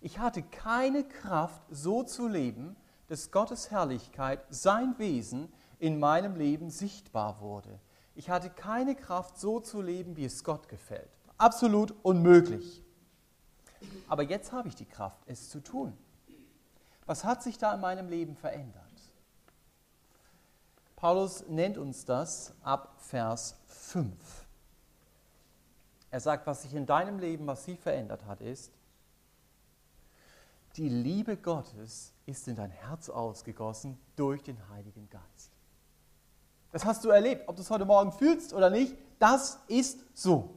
Ich 0.00 0.20
hatte 0.20 0.44
keine 0.44 1.02
Kraft, 1.02 1.60
so 1.70 2.04
zu 2.04 2.28
leben, 2.28 2.76
dass 3.08 3.32
Gottes 3.32 3.72
Herrlichkeit, 3.72 4.44
sein 4.50 4.96
Wesen 4.98 5.52
in 5.80 5.98
meinem 5.98 6.36
Leben 6.36 6.70
sichtbar 6.70 7.40
wurde. 7.40 7.80
Ich 8.14 8.30
hatte 8.30 8.48
keine 8.48 8.94
Kraft, 8.94 9.40
so 9.40 9.58
zu 9.58 9.82
leben, 9.82 10.16
wie 10.16 10.26
es 10.26 10.44
Gott 10.44 10.68
gefällt. 10.68 11.10
Absolut 11.36 11.92
unmöglich. 12.04 12.80
Aber 14.06 14.22
jetzt 14.22 14.52
habe 14.52 14.68
ich 14.68 14.76
die 14.76 14.86
Kraft, 14.86 15.24
es 15.26 15.50
zu 15.50 15.58
tun. 15.58 15.98
Was 17.06 17.24
hat 17.24 17.42
sich 17.42 17.58
da 17.58 17.74
in 17.74 17.80
meinem 17.80 18.08
Leben 18.08 18.36
verändert? 18.36 18.81
Paulus 21.02 21.44
nennt 21.48 21.78
uns 21.78 22.04
das 22.04 22.52
ab 22.62 22.94
Vers 22.96 23.56
5. 23.66 24.14
Er 26.12 26.20
sagt, 26.20 26.46
was 26.46 26.62
sich 26.62 26.74
in 26.74 26.86
deinem 26.86 27.18
Leben 27.18 27.44
massiv 27.44 27.80
verändert 27.80 28.24
hat, 28.24 28.40
ist, 28.40 28.70
die 30.76 30.88
Liebe 30.88 31.36
Gottes 31.36 32.12
ist 32.24 32.46
in 32.46 32.54
dein 32.54 32.70
Herz 32.70 33.08
ausgegossen 33.08 33.98
durch 34.14 34.44
den 34.44 34.56
Heiligen 34.68 35.10
Geist. 35.10 35.50
Das 36.70 36.84
hast 36.84 37.04
du 37.04 37.08
erlebt, 37.08 37.48
ob 37.48 37.56
du 37.56 37.62
es 37.62 37.70
heute 37.70 37.84
Morgen 37.84 38.12
fühlst 38.12 38.52
oder 38.52 38.70
nicht, 38.70 38.96
das 39.18 39.58
ist 39.66 40.04
so. 40.14 40.54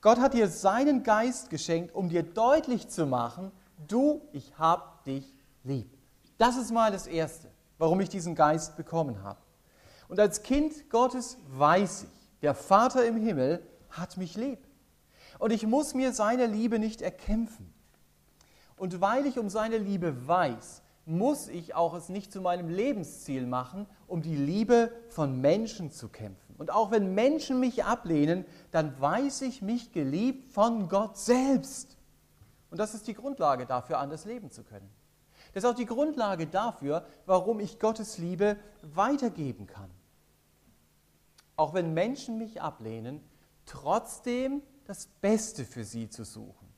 Gott 0.00 0.20
hat 0.20 0.34
dir 0.34 0.46
seinen 0.46 1.02
Geist 1.02 1.50
geschenkt, 1.50 1.96
um 1.96 2.08
dir 2.10 2.22
deutlich 2.22 2.86
zu 2.86 3.06
machen, 3.06 3.50
du, 3.88 4.22
ich 4.30 4.56
hab 4.56 5.02
dich 5.02 5.34
lieb. 5.64 5.92
Das 6.38 6.56
ist 6.56 6.70
mal 6.70 6.92
das 6.92 7.08
Erste, 7.08 7.50
warum 7.78 8.00
ich 8.00 8.08
diesen 8.08 8.34
Geist 8.34 8.76
bekommen 8.76 9.22
habe. 9.22 9.40
Und 10.08 10.20
als 10.20 10.42
Kind 10.42 10.90
Gottes 10.90 11.38
weiß 11.48 12.04
ich, 12.04 12.40
der 12.42 12.54
Vater 12.54 13.06
im 13.06 13.16
Himmel 13.16 13.62
hat 13.90 14.16
mich 14.16 14.36
lieb. 14.36 14.66
Und 15.38 15.52
ich 15.52 15.66
muss 15.66 15.94
mir 15.94 16.12
seine 16.12 16.46
Liebe 16.46 16.78
nicht 16.78 17.02
erkämpfen. 17.02 17.72
Und 18.76 19.00
weil 19.00 19.26
ich 19.26 19.38
um 19.38 19.48
seine 19.48 19.78
Liebe 19.78 20.26
weiß, 20.26 20.82
muss 21.04 21.48
ich 21.48 21.74
auch 21.74 21.94
es 21.94 22.08
nicht 22.08 22.32
zu 22.32 22.40
meinem 22.40 22.68
Lebensziel 22.68 23.46
machen, 23.46 23.86
um 24.06 24.22
die 24.22 24.36
Liebe 24.36 24.92
von 25.08 25.40
Menschen 25.40 25.90
zu 25.90 26.08
kämpfen. 26.08 26.54
Und 26.58 26.70
auch 26.70 26.90
wenn 26.90 27.14
Menschen 27.14 27.60
mich 27.60 27.84
ablehnen, 27.84 28.44
dann 28.72 29.00
weiß 29.00 29.42
ich 29.42 29.62
mich 29.62 29.92
geliebt 29.92 30.52
von 30.52 30.88
Gott 30.88 31.16
selbst. 31.16 31.96
Und 32.70 32.78
das 32.78 32.94
ist 32.94 33.06
die 33.06 33.14
Grundlage 33.14 33.64
dafür, 33.64 33.98
anders 33.98 34.26
leben 34.26 34.50
zu 34.50 34.64
können. 34.64 34.90
Das 35.52 35.64
ist 35.64 35.70
auch 35.70 35.74
die 35.74 35.86
Grundlage 35.86 36.46
dafür, 36.46 37.06
warum 37.26 37.60
ich 37.60 37.78
Gottes 37.78 38.18
Liebe 38.18 38.56
weitergeben 38.82 39.66
kann. 39.66 39.90
Auch 41.56 41.74
wenn 41.74 41.94
Menschen 41.94 42.38
mich 42.38 42.62
ablehnen, 42.62 43.20
trotzdem 43.66 44.62
das 44.84 45.06
Beste 45.20 45.64
für 45.64 45.84
sie 45.84 46.08
zu 46.08 46.24
suchen. 46.24 46.68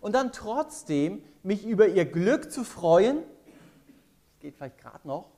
Und 0.00 0.14
dann 0.14 0.32
trotzdem 0.32 1.22
mich 1.42 1.64
über 1.64 1.86
ihr 1.88 2.04
Glück 2.04 2.50
zu 2.50 2.64
freuen, 2.64 3.18
das 3.18 4.40
geht 4.40 4.56
vielleicht 4.56 4.78
gerade 4.78 5.06
noch, 5.06 5.30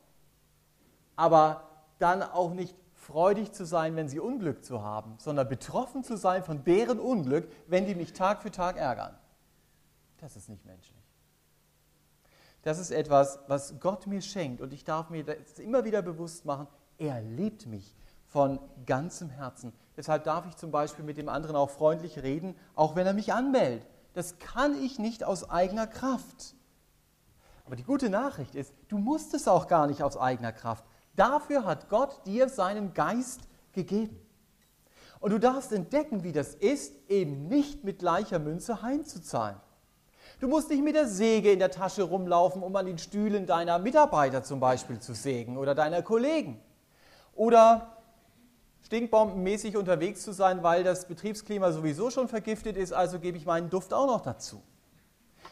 aber 1.16 1.68
dann 1.99 2.22
auch 2.22 2.55
nicht 2.55 2.74
freudig 2.95 3.53
zu 3.53 3.66
sein, 3.66 3.97
wenn 3.97 4.09
sie 4.09 4.18
Unglück 4.18 4.64
zu 4.64 4.82
haben, 4.82 5.16
sondern 5.18 5.49
betroffen 5.49 6.03
zu 6.03 6.16
sein 6.16 6.42
von 6.42 6.64
deren 6.64 6.99
Unglück, 6.99 7.51
wenn 7.66 7.86
die 7.86 7.95
mich 7.95 8.14
Tag 8.14 8.42
für 8.42 8.51
Tag 8.51 8.78
ärgern. 8.78 9.14
Das 10.18 10.36
ist 10.36 10.49
nicht 10.49 10.64
menschlich. 10.64 11.04
Das 12.65 12.79
ist 12.79 12.91
etwas, 12.91 13.39
was 13.47 13.79
Gott 13.79 14.07
mir 14.07 14.23
schenkt 14.23 14.62
und 14.62 14.73
ich 14.73 14.85
darf 14.85 15.11
mir 15.11 15.23
das 15.23 15.59
immer 15.59 15.85
wieder 15.85 16.01
bewusst 16.01 16.47
machen, 16.47 16.67
er 16.97 17.21
liebt 17.21 17.67
mich 17.67 17.95
von 18.25 18.59
ganzem 18.87 19.29
Herzen. 19.29 19.75
Deshalb 19.99 20.25
darf 20.25 20.47
ich 20.47 20.57
zum 20.57 20.71
Beispiel 20.71 21.05
mit 21.05 21.19
dem 21.19 21.29
anderen 21.29 21.57
auch 21.57 21.69
freundlich 21.69 22.23
reden, 22.23 22.57
auch 22.75 22.97
wenn 22.97 23.07
er 23.07 23.12
mich 23.12 23.35
anmeldet. 23.35 23.87
Das 24.15 24.39
kann 24.39 24.83
ich 24.83 24.99
nicht 24.99 25.25
aus 25.25 25.51
eigener 25.51 25.87
Kraft. 25.87 26.55
Aber 27.67 27.77
die 27.77 27.85
gute 27.85 28.09
Nachricht 28.09 28.55
ist, 28.55 28.73
du 28.89 28.97
musst 28.97 29.35
es 29.35 29.47
auch 29.47 29.69
gar 29.69 29.87
nicht 29.87 30.03
aus 30.03 30.17
eigener 30.17 30.53
Kraft. 30.53 30.85
Dafür 31.17 31.67
hat 31.67 31.91
Gott 31.91 32.27
dir 32.27 32.49
seinen 32.49 32.95
Geist 32.95 33.43
gegeben. 33.73 34.19
Und 35.21 35.33
du 35.33 35.39
darfst 35.39 35.71
entdecken, 35.73 36.25
wie 36.25 36.33
das 36.33 36.55
ist, 36.55 36.95
eben 37.09 37.47
nicht 37.49 37.85
mit 37.85 37.99
gleicher 37.99 38.39
Münze 38.39 38.81
heimzuzahlen. 38.81 39.61
Du 40.41 40.49
musst 40.49 40.70
nicht 40.70 40.83
mit 40.83 40.95
der 40.95 41.07
Säge 41.07 41.53
in 41.53 41.59
der 41.59 41.70
Tasche 41.70 42.03
rumlaufen, 42.03 42.62
um 42.62 42.75
an 42.77 42.87
den 42.87 42.99
Stühlen 42.99 43.47
deiner 43.47 43.79
Mitarbeiter 43.79 44.43
zum 44.43 44.61
Beispiel 44.61 44.99
zu 44.99 45.14
sägen 45.14 45.57
oder 45.57 45.75
deiner 45.75 46.03
Kollegen. 46.03 46.61
Oder 47.35 47.97
stinkbombenmäßig 48.83 49.77
unterwegs 49.77 50.22
zu 50.22 50.33
sein, 50.33 50.62
weil 50.62 50.85
das 50.85 51.09
Betriebsklima 51.09 51.72
sowieso 51.72 52.11
schon 52.11 52.29
vergiftet 52.29 52.77
ist, 52.77 52.93
also 52.93 53.18
gebe 53.18 53.39
ich 53.39 53.47
meinen 53.47 53.70
Duft 53.70 53.95
auch 53.95 54.07
noch 54.07 54.20
dazu. 54.20 54.62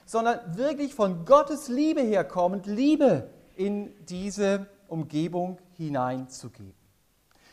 Sondern 0.04 0.56
wirklich 0.56 0.94
von 0.94 1.24
Gottes 1.24 1.68
Liebe 1.68 2.02
herkommend, 2.02 2.66
Liebe 2.66 3.30
in 3.56 3.92
diese 4.06 4.66
Umgebung 4.88 5.58
hineinzugeben. 5.76 6.74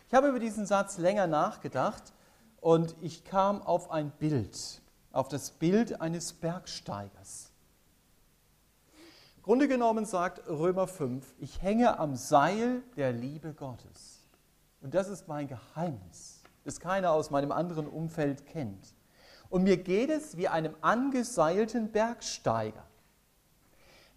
Ich 0.07 0.13
habe 0.13 0.30
über 0.30 0.39
diesen 0.39 0.65
Satz 0.65 0.97
länger 0.97 1.28
nachgedacht 1.28 2.13
und 2.59 2.95
ich 3.01 3.24
kam 3.24 3.61
auf 3.61 3.91
ein 3.91 4.11
Bild 4.11 4.82
auf 5.12 5.28
das 5.28 5.51
Bild 5.51 6.01
eines 6.01 6.34
Bergsteigers. 6.34 7.51
Grunde 9.41 9.68
genommen 9.68 10.05
sagt 10.05 10.47
Römer 10.47 10.86
5, 10.86 11.26
ich 11.39 11.62
hänge 11.62 11.97
am 11.97 12.16
Seil 12.16 12.84
der 12.95 13.12
Liebe 13.12 13.53
Gottes. 13.53 14.20
Und 14.82 14.93
das 14.93 15.10
ist 15.10 15.28
mein 15.28 15.47
Geheimnis, 15.47 16.43
das 16.66 16.80
keiner 16.80 17.12
aus 17.12 17.32
meinem 17.32 17.51
anderen 17.51 17.88
Umfeld 17.88 18.45
kennt. 18.45 18.93
Und 19.49 19.64
mir 19.64 19.78
geht 19.78 20.10
es 20.10 20.38
wie 20.38 20.47
einem 20.47 20.76
angeseilten 20.82 21.91
Bergsteiger. 21.91 22.86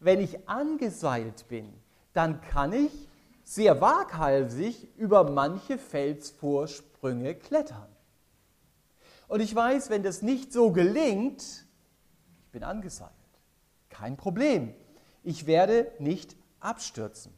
Wenn 0.01 0.21
ich 0.21 0.49
angeseilt 0.49 1.49
bin, 1.49 1.73
dann 2.13 2.41
kann 2.43 2.73
ich 2.73 3.09
sehr 3.45 3.81
waghalsig 3.81 4.89
über 4.97 5.25
manche 5.25 5.79
Felsvorsprünge 5.79 7.35
klettern. 7.37 7.92
Und 9.33 9.41
ich 9.41 9.55
weiß, 9.55 9.89
wenn 9.89 10.03
das 10.03 10.21
nicht 10.21 10.53
so 10.53 10.73
gelingt, 10.73 11.41
ich 11.41 12.51
bin 12.53 12.63
angeseilt. 12.63 13.11
Kein 13.89 14.19
Problem. 14.19 14.75
Ich 15.23 15.47
werde 15.47 15.91
nicht 15.99 16.37
abstürzen. 16.61 17.33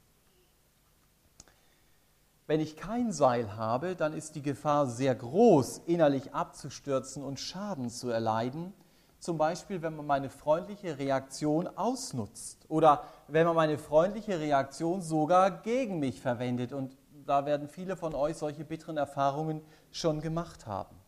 Wenn 2.48 2.58
ich 2.58 2.76
kein 2.76 3.12
Seil 3.12 3.56
habe, 3.56 3.94
dann 3.94 4.12
ist 4.12 4.34
die 4.34 4.42
Gefahr 4.42 4.88
sehr 4.88 5.14
groß, 5.14 5.82
innerlich 5.86 6.34
abzustürzen 6.34 7.22
und 7.22 7.38
Schaden 7.38 7.88
zu 7.90 8.10
erleiden. 8.10 8.74
Zum 9.20 9.38
Beispiel, 9.38 9.80
wenn 9.80 9.94
man 9.94 10.06
meine 10.06 10.30
freundliche 10.30 10.98
Reaktion 10.98 11.68
ausnutzt 11.76 12.66
oder 12.68 13.04
wenn 13.28 13.46
man 13.46 13.54
meine 13.54 13.78
freundliche 13.78 14.40
Reaktion 14.40 15.00
sogar 15.00 15.62
gegen 15.62 16.00
mich 16.00 16.20
verwendet. 16.20 16.72
Und 16.72 16.96
da 17.24 17.46
werden 17.46 17.68
viele 17.68 17.96
von 17.96 18.16
euch 18.16 18.36
solche 18.36 18.64
bitteren 18.64 18.96
Erfahrungen 18.96 19.60
schon 19.92 20.20
gemacht 20.20 20.66
haben. 20.66 21.03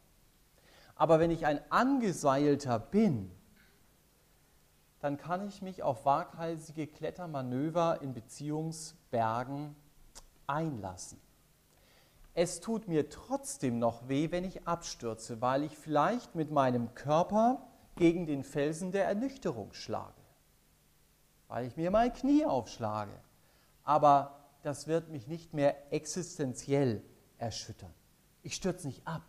Aber 0.97 1.21
wenn 1.21 1.31
ich 1.31 1.45
ein 1.47 1.61
Angeseilter 1.71 2.79
bin, 2.79 3.31
dann 5.01 5.19
kann 5.19 5.47
ich 5.47 5.61
mich 5.61 5.83
auf 5.83 6.07
waghalsige 6.07 6.87
Klettermanöver 6.87 8.01
in 8.01 8.15
Beziehungsbergen 8.15 9.77
einlassen. 10.47 11.21
Es 12.35 12.61
tut 12.61 12.89
mir 12.89 13.09
trotzdem 13.11 13.79
noch 13.79 14.09
weh, 14.09 14.31
wenn 14.31 14.45
ich 14.45 14.67
abstürze, 14.67 15.41
weil 15.41 15.63
ich 15.63 15.77
vielleicht 15.77 16.35
mit 16.35 16.51
meinem 16.51 16.95
Körper 16.95 17.67
gegen 17.95 18.27
den 18.27 18.43
Felsen 18.43 18.91
der 18.91 19.07
Ernüchterung 19.07 19.73
schlage, 19.75 20.21
weil 21.49 21.67
ich 21.67 21.77
mir 21.77 21.91
mein 21.91 22.13
Knie 22.13 22.45
aufschlage. 22.45 23.19
Aber 23.85 24.49
das 24.63 24.87
wird 24.87 25.09
mich 25.11 25.29
nicht 25.29 25.55
mehr 25.55 25.93
existenziell 25.93 27.03
erschüttern. 27.39 27.93
Ich 28.43 28.55
stürze 28.55 28.87
nicht 28.87 29.07
ab 29.07 29.23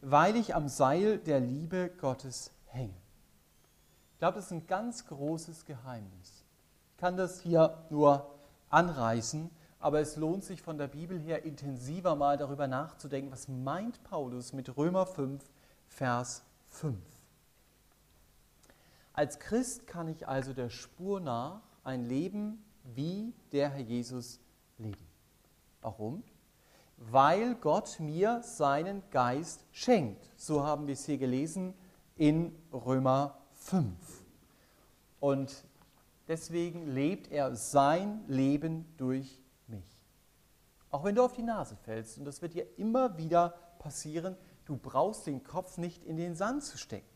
weil 0.00 0.36
ich 0.36 0.54
am 0.54 0.68
Seil 0.68 1.18
der 1.18 1.40
Liebe 1.40 1.90
Gottes 2.00 2.52
hänge. 2.66 2.94
Ich 4.12 4.18
glaube, 4.18 4.36
das 4.36 4.46
ist 4.46 4.52
ein 4.52 4.66
ganz 4.66 5.06
großes 5.06 5.64
Geheimnis. 5.64 6.44
Ich 6.92 6.96
kann 6.96 7.16
das 7.16 7.40
hier 7.40 7.84
nur 7.90 8.34
anreißen, 8.70 9.50
aber 9.78 10.00
es 10.00 10.16
lohnt 10.16 10.44
sich 10.44 10.62
von 10.62 10.78
der 10.78 10.88
Bibel 10.88 11.18
her 11.18 11.44
intensiver 11.44 12.16
mal 12.16 12.36
darüber 12.36 12.66
nachzudenken, 12.66 13.30
was 13.30 13.48
meint 13.48 14.02
Paulus 14.04 14.52
mit 14.52 14.76
Römer 14.76 15.06
5, 15.06 15.44
Vers 15.86 16.42
5. 16.70 16.98
Als 19.12 19.38
Christ 19.38 19.86
kann 19.86 20.08
ich 20.08 20.28
also 20.28 20.52
der 20.52 20.70
Spur 20.70 21.20
nach 21.20 21.60
ein 21.84 22.04
Leben 22.04 22.62
wie 22.84 23.32
der 23.52 23.70
Herr 23.70 23.80
Jesus 23.80 24.40
leben. 24.78 25.06
Warum? 25.80 26.22
Weil 26.96 27.54
Gott 27.56 28.00
mir 28.00 28.42
seinen 28.42 29.02
Geist 29.10 29.64
schenkt. 29.70 30.30
So 30.36 30.64
haben 30.64 30.86
wir 30.86 30.94
es 30.94 31.06
hier 31.06 31.18
gelesen 31.18 31.74
in 32.16 32.54
Römer 32.72 33.38
5. 33.52 33.94
Und 35.20 35.64
deswegen 36.28 36.86
lebt 36.86 37.30
er 37.30 37.54
sein 37.54 38.24
Leben 38.26 38.86
durch 38.96 39.42
mich. 39.66 39.98
Auch 40.90 41.04
wenn 41.04 41.14
du 41.14 41.22
auf 41.22 41.32
die 41.32 41.42
Nase 41.42 41.76
fällst, 41.76 42.18
und 42.18 42.24
das 42.24 42.42
wird 42.42 42.54
dir 42.54 42.66
immer 42.78 43.18
wieder 43.18 43.54
passieren, 43.78 44.36
du 44.64 44.76
brauchst 44.76 45.26
den 45.26 45.42
Kopf 45.44 45.78
nicht 45.78 46.04
in 46.04 46.16
den 46.16 46.34
Sand 46.34 46.64
zu 46.64 46.78
stecken. 46.78 47.06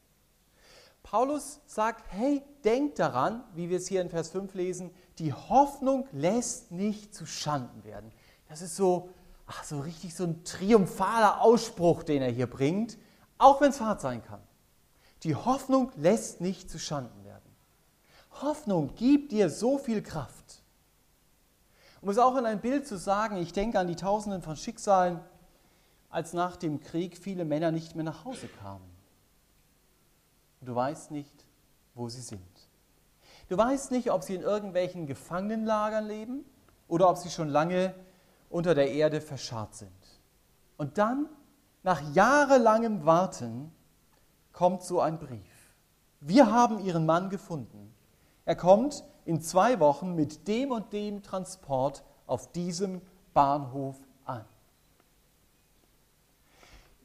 Paulus 1.02 1.60
sagt, 1.66 2.12
hey, 2.12 2.42
denk 2.62 2.96
daran, 2.96 3.42
wie 3.54 3.70
wir 3.70 3.78
es 3.78 3.88
hier 3.88 4.02
in 4.02 4.10
Vers 4.10 4.30
5 4.30 4.52
lesen, 4.54 4.90
die 5.18 5.32
Hoffnung 5.32 6.06
lässt 6.12 6.70
nicht 6.70 7.14
zu 7.14 7.24
Schanden 7.24 7.84
werden. 7.84 8.12
Das 8.48 8.60
ist 8.60 8.76
so 8.76 9.08
ach, 9.50 9.64
so 9.64 9.80
richtig 9.80 10.14
so 10.14 10.24
ein 10.24 10.44
triumphaler 10.44 11.40
Ausspruch, 11.40 12.04
den 12.04 12.22
er 12.22 12.30
hier 12.30 12.46
bringt, 12.46 12.96
auch 13.36 13.60
wenn 13.60 13.70
es 13.70 13.80
hart 13.80 14.00
sein 14.00 14.22
kann. 14.22 14.40
Die 15.24 15.34
Hoffnung 15.34 15.90
lässt 15.96 16.40
nicht 16.40 16.70
zu 16.70 16.78
Schanden 16.78 17.24
werden. 17.24 17.40
Hoffnung 18.42 18.94
gibt 18.94 19.32
dir 19.32 19.50
so 19.50 19.76
viel 19.78 20.02
Kraft. 20.02 20.62
Um 22.00 22.08
es 22.08 22.18
auch 22.18 22.36
in 22.36 22.46
ein 22.46 22.60
Bild 22.60 22.86
zu 22.86 22.96
sagen, 22.96 23.36
ich 23.36 23.52
denke 23.52 23.78
an 23.78 23.88
die 23.88 23.96
Tausenden 23.96 24.40
von 24.40 24.56
Schicksalen, 24.56 25.20
als 26.08 26.32
nach 26.32 26.56
dem 26.56 26.80
Krieg 26.80 27.18
viele 27.18 27.44
Männer 27.44 27.72
nicht 27.72 27.94
mehr 27.96 28.04
nach 28.04 28.24
Hause 28.24 28.48
kamen. 28.62 28.88
Du 30.60 30.74
weißt 30.74 31.10
nicht, 31.10 31.44
wo 31.94 32.08
sie 32.08 32.22
sind. 32.22 32.40
Du 33.48 33.58
weißt 33.58 33.90
nicht, 33.90 34.12
ob 34.12 34.22
sie 34.22 34.36
in 34.36 34.42
irgendwelchen 34.42 35.06
Gefangenenlagern 35.06 36.06
leben 36.06 36.44
oder 36.86 37.10
ob 37.10 37.18
sie 37.18 37.30
schon 37.30 37.48
lange 37.48 37.94
unter 38.50 38.74
der 38.74 38.90
Erde 38.90 39.22
verscharrt 39.22 39.74
sind. 39.74 39.90
Und 40.76 40.98
dann, 40.98 41.28
nach 41.82 42.02
jahrelangem 42.14 43.06
Warten, 43.06 43.72
kommt 44.52 44.82
so 44.82 45.00
ein 45.00 45.18
Brief. 45.18 45.74
Wir 46.20 46.52
haben 46.52 46.80
Ihren 46.80 47.06
Mann 47.06 47.30
gefunden. 47.30 47.94
Er 48.44 48.56
kommt 48.56 49.04
in 49.24 49.40
zwei 49.40 49.80
Wochen 49.80 50.14
mit 50.14 50.46
dem 50.48 50.72
und 50.72 50.92
dem 50.92 51.22
Transport 51.22 52.04
auf 52.26 52.52
diesem 52.52 53.00
Bahnhof 53.32 53.96
an. 54.24 54.44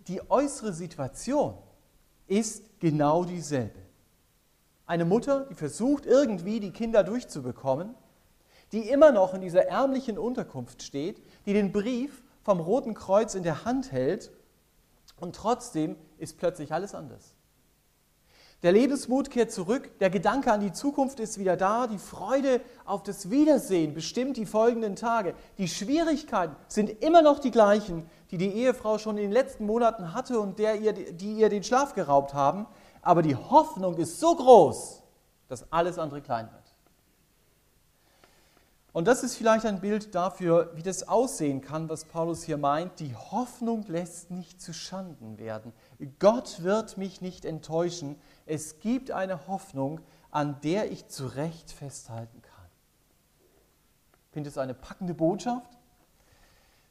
Die 0.08 0.30
äußere 0.30 0.74
Situation 0.74 1.58
ist 2.28 2.80
genau 2.80 3.24
dieselbe. 3.24 3.80
Eine 4.86 5.06
Mutter, 5.06 5.46
die 5.46 5.56
versucht 5.56 6.06
irgendwie 6.06 6.60
die 6.60 6.72
Kinder 6.72 7.04
durchzubekommen, 7.04 7.96
die 8.72 8.90
immer 8.90 9.12
noch 9.12 9.34
in 9.34 9.42
dieser 9.42 9.66
ärmlichen 9.68 10.18
Unterkunft 10.18 10.84
steht, 10.84 11.22
die 11.46 11.54
den 11.54 11.72
Brief 11.72 12.24
vom 12.44 12.60
Roten 12.60 12.94
Kreuz 12.94 13.36
in 13.36 13.44
der 13.44 13.66
Hand 13.66 13.92
hält 13.92 14.32
und 15.20 15.36
trotzdem 15.36 15.96
ist 16.18 16.38
plötzlich 16.38 16.74
alles 16.74 16.94
anders. 16.94 17.36
Der 18.64 18.72
Lebensmut 18.72 19.30
kehrt 19.30 19.52
zurück, 19.52 20.00
der 20.00 20.10
Gedanke 20.10 20.52
an 20.52 20.60
die 20.60 20.72
Zukunft 20.72 21.20
ist 21.20 21.38
wieder 21.38 21.56
da, 21.56 21.88
die 21.88 22.00
Freude 22.00 22.62
auf 22.86 23.04
das 23.04 23.30
Wiedersehen 23.30 23.94
bestimmt 23.94 24.38
die 24.38 24.46
folgenden 24.46 24.96
Tage. 24.96 25.36
Die 25.58 25.68
Schwierigkeiten 25.68 26.56
sind 26.68 27.04
immer 27.04 27.22
noch 27.22 27.40
die 27.40 27.52
gleichen, 27.52 28.10
die 28.32 28.38
die 28.38 28.52
Ehefrau 28.52 28.98
schon 28.98 29.18
in 29.18 29.24
den 29.24 29.32
letzten 29.32 29.66
Monaten 29.66 30.14
hatte 30.14 30.40
und 30.40 30.58
der 30.58 30.80
ihr, 30.80 30.94
die 30.94 31.34
ihr 31.34 31.50
den 31.50 31.64
Schlaf 31.64 31.94
geraubt 31.94 32.34
haben, 32.34 32.66
aber 33.02 33.22
die 33.22 33.36
Hoffnung 33.36 33.96
ist 33.98 34.20
so 34.20 34.36
groß, 34.36 35.04
dass 35.48 35.72
alles 35.72 36.00
andere 36.00 36.22
klein 36.22 36.50
wird. 36.52 36.65
Und 38.96 39.10
das 39.10 39.24
ist 39.24 39.36
vielleicht 39.36 39.66
ein 39.66 39.82
Bild 39.82 40.16
dafür, 40.16 40.72
wie 40.76 40.82
das 40.82 41.10
aussehen 41.10 41.60
kann, 41.60 41.90
was 41.90 42.06
Paulus 42.06 42.44
hier 42.44 42.56
meint. 42.56 43.02
Die 43.02 43.14
Hoffnung 43.14 43.84
lässt 43.90 44.32
nicht 44.32 44.62
zu 44.62 44.72
Schanden 44.72 45.38
werden. 45.38 45.74
Gott 46.20 46.64
wird 46.64 46.98
mich 46.98 47.20
nicht 47.20 47.44
enttäuschen. 47.44 48.16
Es 48.46 48.80
gibt 48.80 49.12
eine 49.12 49.50
Hoffnung, 49.50 50.00
an 50.32 50.62
der 50.64 50.94
ich 50.94 51.10
zu 51.10 51.28
Recht 51.28 51.74
festhalten 51.74 52.42
kann. 52.42 52.70
Ich 54.28 54.32
finde 54.32 54.50
es 54.50 54.58
eine 54.58 54.74
packende 54.74 55.14
Botschaft. 55.14 55.78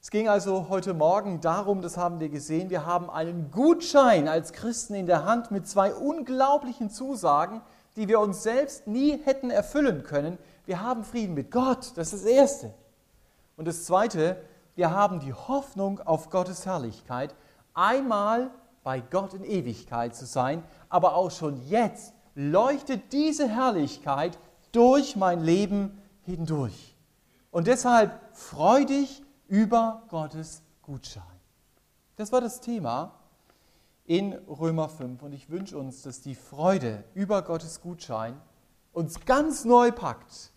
Es 0.02 0.10
ging 0.10 0.28
also 0.28 0.68
heute 0.68 0.92
Morgen 0.92 1.40
darum, 1.40 1.80
das 1.80 1.96
haben 1.96 2.20
wir 2.20 2.28
gesehen, 2.28 2.68
wir 2.68 2.84
haben 2.84 3.08
einen 3.08 3.50
Gutschein 3.50 4.28
als 4.28 4.52
Christen 4.52 4.92
in 4.92 5.06
der 5.06 5.24
Hand 5.24 5.50
mit 5.50 5.66
zwei 5.66 5.94
unglaublichen 5.94 6.90
Zusagen, 6.90 7.62
die 7.96 8.08
wir 8.08 8.20
uns 8.20 8.42
selbst 8.42 8.86
nie 8.86 9.18
hätten 9.24 9.50
erfüllen 9.50 10.02
können. 10.02 10.36
Wir 10.66 10.80
haben 10.80 11.04
Frieden 11.04 11.34
mit 11.34 11.50
Gott, 11.50 11.92
das 11.96 12.12
ist 12.12 12.24
das 12.24 12.30
Erste. 12.30 12.74
Und 13.56 13.66
das 13.66 13.84
Zweite, 13.84 14.42
wir 14.74 14.90
haben 14.90 15.20
die 15.20 15.32
Hoffnung 15.32 16.00
auf 16.00 16.30
Gottes 16.30 16.66
Herrlichkeit, 16.66 17.34
einmal 17.74 18.50
bei 18.82 19.00
Gott 19.00 19.34
in 19.34 19.44
Ewigkeit 19.44 20.16
zu 20.16 20.26
sein, 20.26 20.62
aber 20.88 21.14
auch 21.14 21.30
schon 21.30 21.62
jetzt 21.68 22.14
leuchtet 22.34 23.12
diese 23.12 23.48
Herrlichkeit 23.48 24.38
durch 24.72 25.16
mein 25.16 25.42
Leben 25.42 26.00
hindurch. 26.22 26.96
Und 27.50 27.66
deshalb 27.66 28.18
freu 28.32 28.84
dich 28.84 29.22
über 29.46 30.02
Gottes 30.08 30.62
Gutschein. 30.82 31.22
Das 32.16 32.32
war 32.32 32.40
das 32.40 32.60
Thema 32.60 33.12
in 34.06 34.32
Römer 34.32 34.88
5. 34.88 35.22
Und 35.22 35.32
ich 35.32 35.50
wünsche 35.50 35.78
uns, 35.78 36.02
dass 36.02 36.20
die 36.20 36.34
Freude 36.34 37.04
über 37.14 37.42
Gottes 37.42 37.80
Gutschein 37.80 38.40
uns 38.92 39.24
ganz 39.24 39.64
neu 39.64 39.92
packt 39.92 40.52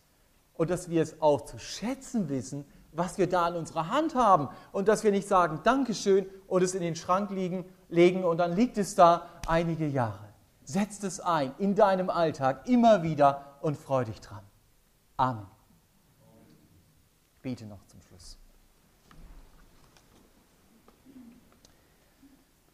und 0.57 0.69
dass 0.69 0.89
wir 0.89 1.01
es 1.01 1.21
auch 1.21 1.41
zu 1.41 1.59
schätzen 1.59 2.29
wissen, 2.29 2.65
was 2.91 3.17
wir 3.17 3.27
da 3.29 3.47
in 3.47 3.55
unserer 3.55 3.89
Hand 3.89 4.15
haben 4.15 4.49
und 4.71 4.87
dass 4.87 5.03
wir 5.03 5.11
nicht 5.11 5.27
sagen 5.27 5.61
Dankeschön 5.63 6.25
und 6.47 6.63
es 6.63 6.73
in 6.73 6.81
den 6.81 6.95
Schrank 6.95 7.29
liegen, 7.29 7.65
legen 7.89 8.23
und 8.23 8.37
dann 8.37 8.55
liegt 8.55 8.77
es 8.77 8.95
da 8.95 9.27
einige 9.47 9.87
Jahre. 9.87 10.27
Setz 10.63 11.01
es 11.03 11.19
ein 11.19 11.53
in 11.59 11.75
deinem 11.75 12.09
Alltag 12.09 12.67
immer 12.67 13.03
wieder 13.03 13.57
und 13.61 13.77
freu 13.77 14.03
dich 14.03 14.19
dran. 14.19 14.43
Amen. 15.15 15.45
Bete 17.41 17.65
noch 17.65 17.85
zum 17.85 18.01
Schluss. 18.01 18.37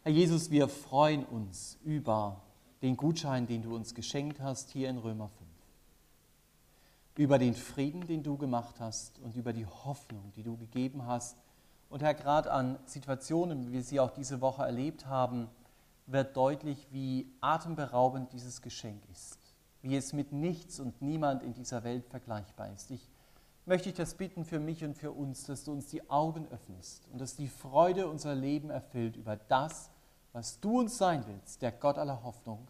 Herr 0.02 0.12
Jesus, 0.12 0.50
wir 0.50 0.68
freuen 0.68 1.24
uns 1.24 1.78
über 1.84 2.40
den 2.82 2.96
Gutschein, 2.96 3.46
den 3.46 3.62
du 3.62 3.74
uns 3.74 3.94
geschenkt 3.94 4.40
hast 4.40 4.70
hier 4.70 4.90
in 4.90 4.98
Römer 4.98 5.28
5. 5.28 5.43
Über 7.16 7.38
den 7.38 7.54
Frieden, 7.54 8.06
den 8.06 8.22
du 8.22 8.36
gemacht 8.36 8.80
hast 8.80 9.18
und 9.20 9.36
über 9.36 9.52
die 9.52 9.66
Hoffnung, 9.66 10.32
die 10.36 10.42
du 10.42 10.56
gegeben 10.56 11.06
hast. 11.06 11.36
Und 11.88 12.02
Herr, 12.02 12.14
gerade 12.14 12.50
an 12.50 12.78
Situationen, 12.86 13.68
wie 13.68 13.72
wir 13.72 13.82
sie 13.82 14.00
auch 14.00 14.10
diese 14.10 14.40
Woche 14.40 14.64
erlebt 14.64 15.06
haben, 15.06 15.48
wird 16.06 16.36
deutlich, 16.36 16.88
wie 16.90 17.30
atemberaubend 17.40 18.32
dieses 18.32 18.62
Geschenk 18.62 19.00
ist, 19.12 19.38
wie 19.82 19.96
es 19.96 20.12
mit 20.12 20.32
nichts 20.32 20.80
und 20.80 21.00
niemand 21.00 21.42
in 21.42 21.54
dieser 21.54 21.84
Welt 21.84 22.04
vergleichbar 22.06 22.72
ist. 22.72 22.90
Ich 22.90 23.08
möchte 23.64 23.88
dich 23.88 23.96
das 23.96 24.14
bitten 24.14 24.44
für 24.44 24.58
mich 24.58 24.84
und 24.84 24.98
für 24.98 25.12
uns, 25.12 25.44
dass 25.44 25.64
du 25.64 25.72
uns 25.72 25.86
die 25.86 26.10
Augen 26.10 26.46
öffnest 26.48 27.06
und 27.12 27.20
dass 27.20 27.36
die 27.36 27.48
Freude 27.48 28.08
unser 28.08 28.34
Leben 28.34 28.70
erfüllt 28.70 29.16
über 29.16 29.36
das, 29.36 29.90
was 30.32 30.58
du 30.58 30.80
uns 30.80 30.98
sein 30.98 31.24
willst, 31.28 31.62
der 31.62 31.70
Gott 31.70 31.96
aller 31.96 32.24
Hoffnung, 32.24 32.66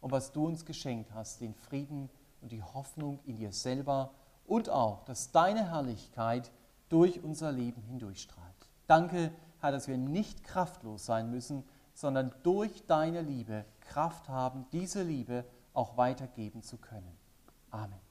und 0.00 0.12
was 0.12 0.30
du 0.30 0.46
uns 0.46 0.64
geschenkt 0.64 1.12
hast, 1.14 1.40
den 1.40 1.52
Frieden 1.52 2.10
und 2.40 2.52
die 2.52 2.62
Hoffnung 2.62 3.20
in 3.24 3.36
dir 3.36 3.52
selber 3.52 4.12
und 4.46 4.70
auch, 4.70 5.04
dass 5.04 5.32
deine 5.32 5.70
Herrlichkeit 5.70 6.50
durch 6.88 7.22
unser 7.22 7.52
Leben 7.52 7.82
hindurchstrahlt. 7.82 8.46
Danke, 8.86 9.32
Herr, 9.60 9.72
dass 9.72 9.88
wir 9.88 9.98
nicht 9.98 10.44
kraftlos 10.44 11.06
sein 11.06 11.30
müssen, 11.30 11.64
sondern 11.94 12.32
durch 12.42 12.86
deine 12.86 13.22
Liebe 13.22 13.64
Kraft 13.80 14.28
haben, 14.28 14.66
diese 14.72 15.02
Liebe 15.02 15.44
auch 15.72 15.96
weitergeben 15.96 16.62
zu 16.62 16.76
können. 16.76 17.16
Amen. 17.70 18.05